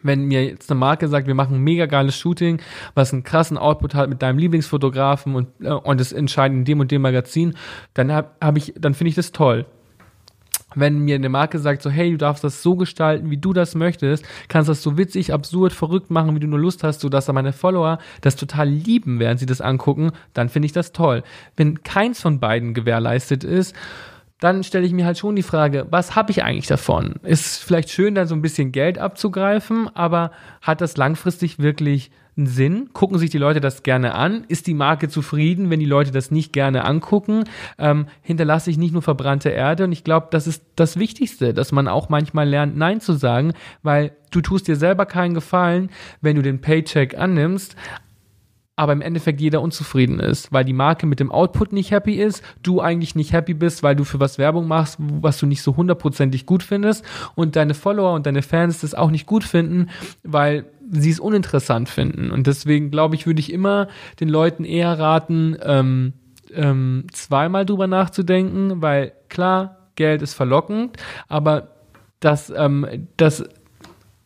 [0.02, 2.60] wenn mir jetzt eine Marke sagt, wir machen ein mega geiles Shooting,
[2.94, 6.80] was einen krassen Output hat mit deinem Lieblingsfotografen und, äh, und das entscheiden in dem
[6.80, 7.54] und dem Magazin,
[7.94, 9.66] dann hab, hab ich, dann finde ich das toll
[10.74, 13.74] wenn mir eine Marke sagt, so, hey, du darfst das so gestalten, wie du das
[13.74, 17.52] möchtest, kannst das so witzig, absurd, verrückt machen, wie du nur Lust hast, sodass meine
[17.52, 21.22] Follower das total lieben, während sie das angucken, dann finde ich das toll.
[21.56, 23.74] Wenn keins von beiden gewährleistet ist,
[24.40, 27.16] dann stelle ich mir halt schon die Frage, was habe ich eigentlich davon?
[27.22, 32.10] Ist vielleicht schön, dann so ein bisschen Geld abzugreifen, aber hat das langfristig wirklich
[32.40, 32.90] einen Sinn?
[32.92, 34.44] Gucken sich die Leute das gerne an?
[34.48, 37.44] Ist die Marke zufrieden, wenn die Leute das nicht gerne angucken?
[37.78, 39.84] Ähm, hinterlasse ich nicht nur verbrannte Erde?
[39.84, 43.52] Und ich glaube, das ist das Wichtigste, dass man auch manchmal lernt, Nein zu sagen,
[43.82, 47.76] weil du tust dir selber keinen Gefallen, wenn du den Paycheck annimmst,
[48.76, 52.42] aber im Endeffekt jeder unzufrieden ist, weil die Marke mit dem Output nicht happy ist,
[52.62, 55.76] du eigentlich nicht happy bist, weil du für was Werbung machst, was du nicht so
[55.76, 57.04] hundertprozentig gut findest
[57.34, 59.90] und deine Follower und deine Fans das auch nicht gut finden,
[60.22, 62.30] weil sie es uninteressant finden.
[62.30, 66.14] Und deswegen glaube ich, würde ich immer den Leuten eher raten, ähm,
[66.52, 70.96] ähm, zweimal drüber nachzudenken, weil klar, Geld ist verlockend,
[71.28, 71.68] aber
[72.20, 73.44] das, ähm, das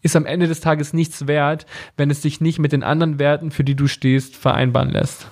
[0.05, 3.51] ist am Ende des Tages nichts wert, wenn es sich nicht mit den anderen Werten,
[3.51, 5.27] für die du stehst, vereinbaren lässt.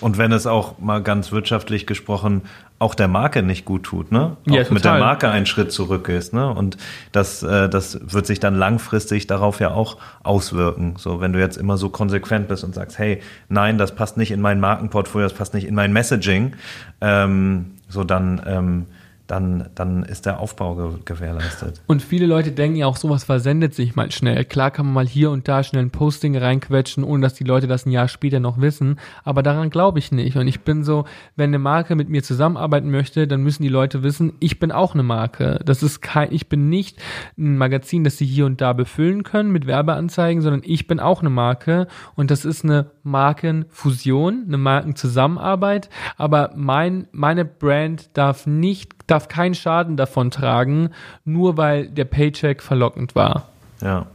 [0.00, 2.42] Und wenn es auch mal ganz wirtschaftlich gesprochen
[2.82, 4.36] auch der Marke nicht gut tut, ne?
[4.48, 4.98] Auch Ja, mit der.
[4.98, 6.50] Marke einen Schritt zurück ist, ne?
[6.50, 6.76] Und
[7.12, 10.94] das, äh, das wird sich dann langfristig darauf ja auch auswirken.
[10.98, 14.32] So, wenn du jetzt immer so konsequent bist und sagst, hey, nein, das passt nicht
[14.32, 16.54] in mein Markenportfolio, das passt nicht in mein Messaging,
[17.00, 18.86] ähm, so dann, ähm,
[19.26, 21.80] dann, dann ist der Aufbau ge gewährleistet.
[21.86, 24.44] Und viele Leute denken ja auch, sowas versendet sich mal schnell.
[24.44, 27.66] Klar kann man mal hier und da schnell ein Posting reinquetschen, ohne dass die Leute
[27.66, 28.98] das ein Jahr später noch wissen.
[29.24, 30.36] Aber daran glaube ich nicht.
[30.36, 31.04] Und ich bin so,
[31.36, 34.94] wenn eine Marke mit mir zusammenarbeiten möchte, dann müssen die Leute wissen, ich bin auch
[34.94, 35.60] eine Marke.
[35.64, 37.00] Das ist kein, ich bin nicht
[37.38, 41.20] ein Magazin, das sie hier und da befüllen können mit Werbeanzeigen, sondern ich bin auch
[41.20, 41.86] eine Marke.
[42.16, 45.88] Und das ist eine Markenfusion, eine Markenzusammenarbeit.
[46.16, 50.90] Aber mein, meine Brand darf nicht, darf keinen Schaden davon tragen,
[51.24, 53.48] nur weil der Paycheck verlockend war.
[53.80, 54.06] Ja.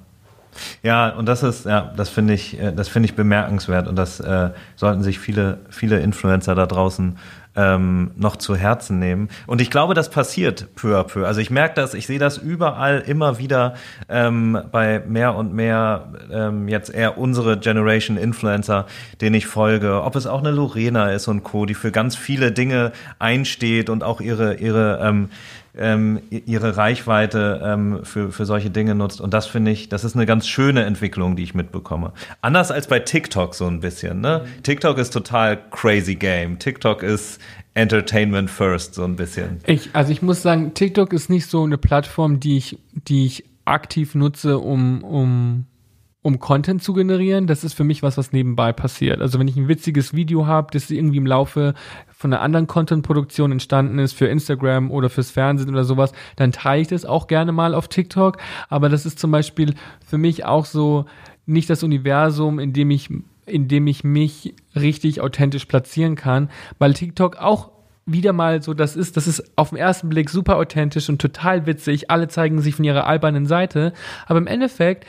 [0.81, 4.19] Ja, und das ist, ja, das finde ich, äh, das finde ich bemerkenswert und das
[4.19, 7.17] äh, sollten sich viele, viele Influencer da draußen
[7.58, 9.30] ähm, noch zu Herzen nehmen.
[9.47, 11.26] Und ich glaube, das passiert peu à peu.
[11.26, 13.74] Also ich merke das, ich sehe das überall immer wieder
[14.08, 18.86] ähm, bei mehr und mehr ähm, jetzt eher unsere Generation Influencer,
[19.20, 20.03] denen ich folge.
[20.03, 24.03] Ob es auch eine Lorena ist und Co., die für ganz viele Dinge einsteht und
[24.03, 25.30] auch ihre, ihre ähm,
[25.76, 29.22] ähm, ihre Reichweite ähm, für, für solche Dinge nutzt.
[29.22, 32.13] Und das finde ich, das ist eine ganz schöne Entwicklung, die ich mitbekomme.
[32.41, 34.22] Anders als bei TikTok so ein bisschen.
[34.22, 34.45] Ne?
[34.63, 36.59] TikTok ist total crazy game.
[36.59, 37.39] TikTok ist
[37.74, 39.59] Entertainment first so ein bisschen.
[39.68, 43.43] Ich, also ich muss sagen, TikTok ist nicht so eine Plattform, die ich, die ich
[43.65, 45.65] aktiv nutze, um, um,
[46.28, 47.47] um Content zu generieren.
[47.47, 49.21] Das ist für mich was, was nebenbei passiert.
[49.21, 51.73] Also wenn ich ein witziges Video habe, das irgendwie im Laufe
[52.09, 56.82] von einer anderen Content-Produktion entstanden ist, für Instagram oder fürs Fernsehen oder sowas, dann teile
[56.82, 58.39] ich das auch gerne mal auf TikTok.
[58.67, 59.73] Aber das ist zum Beispiel
[60.05, 61.05] für mich auch so
[61.45, 63.09] nicht das Universum, in dem ich
[63.45, 66.49] in dem ich mich richtig authentisch platzieren kann,
[66.80, 67.71] weil TikTok auch
[68.07, 71.65] wieder mal so das ist, das ist auf den ersten Blick super authentisch und total
[71.65, 72.09] witzig.
[72.09, 73.93] Alle zeigen sich von ihrer albernen Seite,
[74.25, 75.05] aber im Endeffekt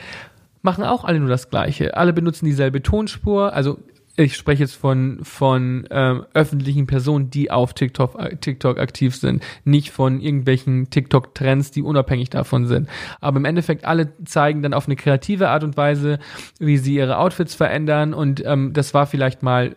[0.62, 1.96] machen auch alle nur das Gleiche.
[1.96, 3.78] Alle benutzen dieselbe Tonspur, also
[4.18, 9.92] ich spreche jetzt von, von ähm, öffentlichen Personen, die auf TikTok, TikTok aktiv sind, nicht
[9.92, 12.88] von irgendwelchen TikTok-Trends, die unabhängig davon sind.
[13.20, 16.18] Aber im Endeffekt alle zeigen dann auf eine kreative Art und Weise,
[16.58, 19.76] wie sie ihre Outfits verändern und ähm, das war vielleicht mal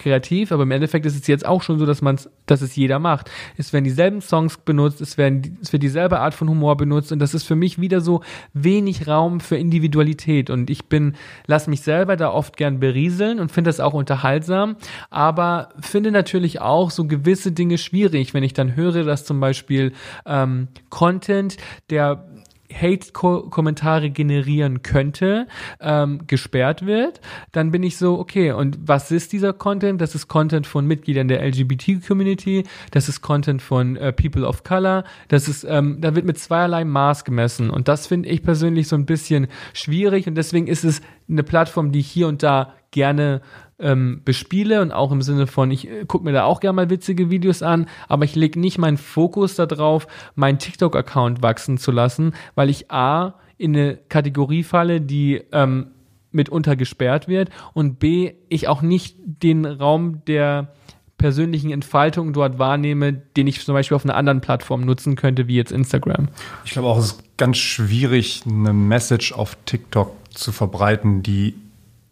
[0.00, 2.98] kreativ, aber im Endeffekt ist es jetzt auch schon so, dass man dass es jeder
[2.98, 3.30] macht.
[3.56, 7.18] Es werden dieselben Songs benutzt, es werden es wird dieselbe Art von Humor benutzt und
[7.18, 8.22] das ist für mich wieder so
[8.52, 11.14] wenig Raum für Individualität und ich bin
[11.46, 14.76] lass mich selber da oft gern berieseln und finde das auch unterhaltsam,
[15.10, 19.92] aber finde natürlich auch so gewisse Dinge schwierig, wenn ich dann höre, dass zum Beispiel
[20.26, 21.56] ähm, Content,
[21.90, 22.26] der
[22.72, 25.46] Hate-Kommentare generieren könnte,
[25.80, 27.20] ähm, gesperrt wird,
[27.52, 30.00] dann bin ich so, okay, und was ist dieser Content?
[30.00, 35.04] Das ist Content von Mitgliedern der LGBT-Community, das ist Content von äh, People of Color,
[35.28, 38.96] das ist, ähm, da wird mit zweierlei Maß gemessen und das finde ich persönlich so
[38.96, 43.40] ein bisschen schwierig und deswegen ist es eine Plattform, die ich hier und da gerne
[43.80, 46.90] ähm, bespiele und auch im Sinne von, ich äh, gucke mir da auch gerne mal
[46.90, 52.34] witzige Videos an, aber ich lege nicht meinen Fokus darauf, meinen TikTok-Account wachsen zu lassen,
[52.54, 55.88] weil ich A, in eine Kategorie falle, die ähm,
[56.32, 60.72] mitunter gesperrt wird und B, ich auch nicht den Raum der
[61.18, 65.56] persönlichen Entfaltung dort wahrnehme, den ich zum Beispiel auf einer anderen Plattform nutzen könnte, wie
[65.56, 66.28] jetzt Instagram.
[66.64, 71.54] Ich glaube auch, es ist ganz schwierig, eine Message auf TikTok zu verbreiten, die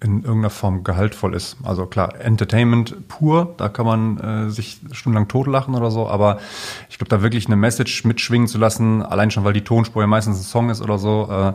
[0.00, 1.56] in irgendeiner Form gehaltvoll ist.
[1.64, 6.38] Also klar, Entertainment pur, da kann man äh, sich stundenlang totlachen oder so, aber
[6.88, 10.06] ich glaube, da wirklich eine Message mitschwingen zu lassen, allein schon, weil die Tonspur ja
[10.06, 11.52] meistens ein Song ist oder so, äh,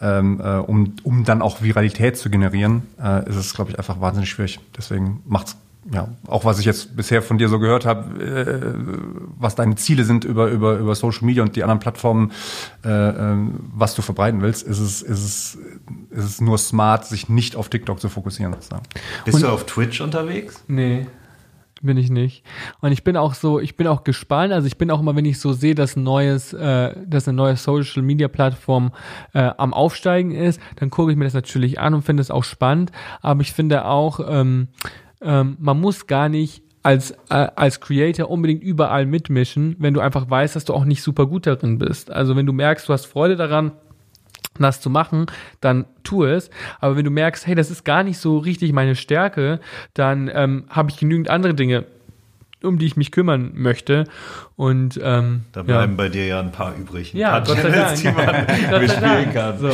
[0.00, 4.00] ähm, äh, um, um dann auch Viralität zu generieren, äh, ist es, glaube ich, einfach
[4.00, 4.58] wahnsinnig schwierig.
[4.76, 5.56] Deswegen macht's
[5.92, 8.74] ja, auch was ich jetzt bisher von dir so gehört habe, äh,
[9.38, 12.32] was deine Ziele sind über, über, über Social Media und die anderen Plattformen,
[12.84, 13.36] äh, äh,
[13.74, 15.58] was du verbreiten willst, ist es, ist, es,
[16.10, 18.52] ist es nur smart, sich nicht auf TikTok zu fokussieren.
[18.54, 18.82] Sozusagen.
[19.24, 20.62] Bist und, du auf Twitch unterwegs?
[20.66, 21.06] Nee
[21.82, 22.44] bin ich nicht.
[22.80, 24.52] Und ich bin auch so, ich bin auch gespannt.
[24.52, 27.36] Also ich bin auch immer, wenn ich so sehe, dass ein neues, äh, dass eine
[27.36, 28.92] neue Social Media Plattform
[29.34, 32.44] äh, am Aufsteigen ist, dann gucke ich mir das natürlich an und finde es auch
[32.44, 32.92] spannend.
[33.20, 34.68] Aber ich finde auch, ähm,
[35.20, 40.30] ähm, man muss gar nicht als, äh, als Creator unbedingt überall mitmischen, wenn du einfach
[40.30, 42.12] weißt, dass du auch nicht super gut darin bist.
[42.12, 43.72] Also wenn du merkst, du hast Freude daran,
[44.58, 45.26] das zu machen,
[45.60, 46.48] dann tu es.
[46.80, 49.60] Aber wenn du merkst, hey, das ist gar nicht so richtig meine Stärke,
[49.94, 51.84] dann ähm, habe ich genügend andere Dinge,
[52.62, 54.04] um die ich mich kümmern möchte.
[54.54, 55.96] Und ähm, da bleiben ja.
[55.96, 57.14] bei dir ja ein paar übrig.
[57.14, 57.96] Ein ja, paar Gott sei Dank.
[57.96, 58.46] die man
[58.80, 59.58] bespielen kann.
[59.58, 59.70] So.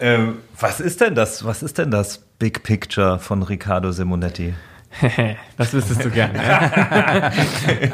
[0.00, 1.44] Ähm, was ist denn das?
[1.44, 4.54] Was ist denn das Big Picture von Riccardo Simonetti?
[5.58, 6.38] das wüsstest du gerne.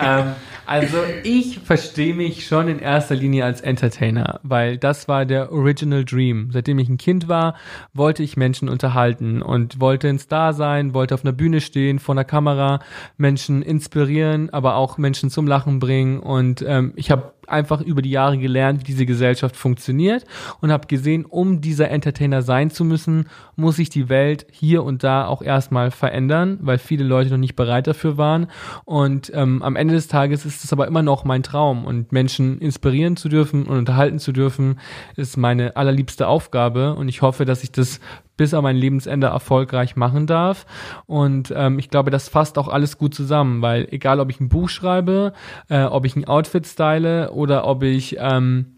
[0.00, 0.34] ähm,
[0.66, 6.04] also ich verstehe mich schon in erster Linie als Entertainer, weil das war der Original
[6.04, 6.50] Dream.
[6.52, 7.56] Seitdem ich ein Kind war,
[7.92, 12.14] wollte ich Menschen unterhalten und wollte ein Star sein, wollte auf einer Bühne stehen, vor
[12.14, 12.78] einer Kamera,
[13.16, 16.20] Menschen inspirieren, aber auch Menschen zum Lachen bringen.
[16.20, 20.24] Und ähm, ich habe einfach über die Jahre gelernt, wie diese Gesellschaft funktioniert
[20.60, 25.02] und habe gesehen, um dieser Entertainer sein zu müssen, muss sich die Welt hier und
[25.04, 28.48] da auch erstmal verändern, weil viele Leute noch nicht bereit dafür waren.
[28.84, 32.60] Und ähm, am Ende des Tages ist es aber immer noch mein Traum und Menschen
[32.60, 34.78] inspirieren zu dürfen und unterhalten zu dürfen,
[35.16, 38.00] ist meine allerliebste Aufgabe und ich hoffe, dass ich das
[38.36, 40.66] bis an mein Lebensende erfolgreich machen darf.
[41.06, 44.48] Und ähm, ich glaube, das fasst auch alles gut zusammen, weil egal, ob ich ein
[44.48, 45.32] Buch schreibe,
[45.68, 48.76] äh, ob ich ein Outfit style oder ob ich ähm,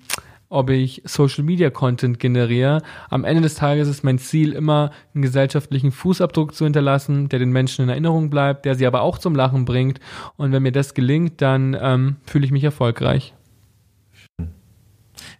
[0.50, 2.82] ob ich Social Media Content generiere.
[3.10, 7.50] Am Ende des Tages ist mein Ziel immer, einen gesellschaftlichen Fußabdruck zu hinterlassen, der den
[7.50, 10.00] Menschen in Erinnerung bleibt, der sie aber auch zum Lachen bringt.
[10.36, 13.34] Und wenn mir das gelingt, dann ähm, fühle ich mich erfolgreich.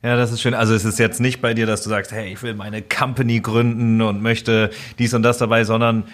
[0.02, 0.54] Ja, das ist schön.
[0.54, 3.40] Also es ist jetzt nicht bei dir, dass du sagst, hey, ich will meine Company
[3.40, 6.04] gründen und möchte dies und das dabei, sondern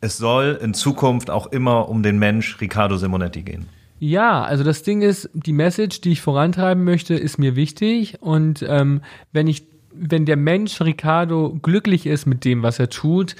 [0.00, 3.68] es soll in Zukunft auch immer um den Mensch Riccardo Simonetti gehen.
[4.00, 8.20] Ja, also das Ding ist, die Message, die ich vorantreiben möchte, ist mir wichtig.
[8.20, 9.00] Und ähm,
[9.32, 13.34] wenn ich, wenn der Mensch Riccardo glücklich ist mit dem, was er tut,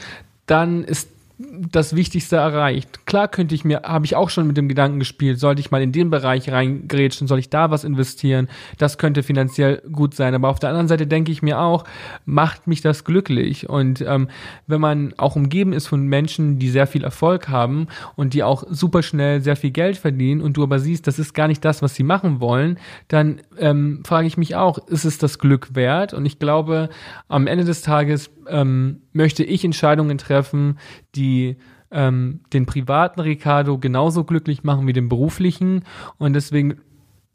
[0.46, 1.08] dann ist
[1.38, 3.06] das Wichtigste erreicht.
[3.06, 5.82] Klar könnte ich mir, habe ich auch schon mit dem Gedanken gespielt, sollte ich mal
[5.82, 8.48] in den Bereich reingrätschen, soll ich da was investieren?
[8.78, 10.34] Das könnte finanziell gut sein.
[10.34, 11.84] Aber auf der anderen Seite denke ich mir auch,
[12.24, 13.68] macht mich das glücklich?
[13.68, 14.28] Und ähm,
[14.68, 18.62] wenn man auch umgeben ist von Menschen, die sehr viel Erfolg haben und die auch
[18.70, 21.82] super schnell sehr viel Geld verdienen und du aber siehst, das ist gar nicht das,
[21.82, 22.78] was sie machen wollen,
[23.08, 26.14] dann ähm, frage ich mich auch, ist es das Glück wert?
[26.14, 26.90] Und ich glaube,
[27.28, 30.78] am Ende des Tages ähm, möchte ich Entscheidungen treffen,
[31.14, 31.56] die
[31.90, 35.84] ähm, den privaten Ricardo genauso glücklich machen wie den beruflichen.
[36.18, 36.80] Und deswegen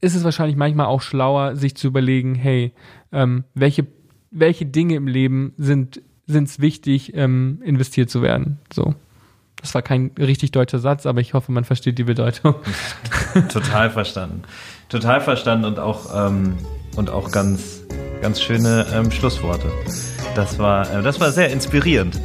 [0.01, 2.73] ist es wahrscheinlich manchmal auch schlauer, sich zu überlegen, hey,
[3.11, 3.87] ähm, welche,
[4.31, 8.59] welche Dinge im Leben sind es wichtig, ähm, investiert zu werden.
[8.71, 8.93] So.
[9.61, 12.55] Das war kein richtig deutscher Satz, aber ich hoffe, man versteht die Bedeutung.
[13.51, 14.43] Total verstanden.
[14.87, 16.57] Total verstanden und auch, ähm,
[16.95, 17.81] und auch ganz,
[18.21, 19.69] ganz schöne ähm, Schlussworte.
[20.35, 22.19] Das war, äh, das war sehr inspirierend.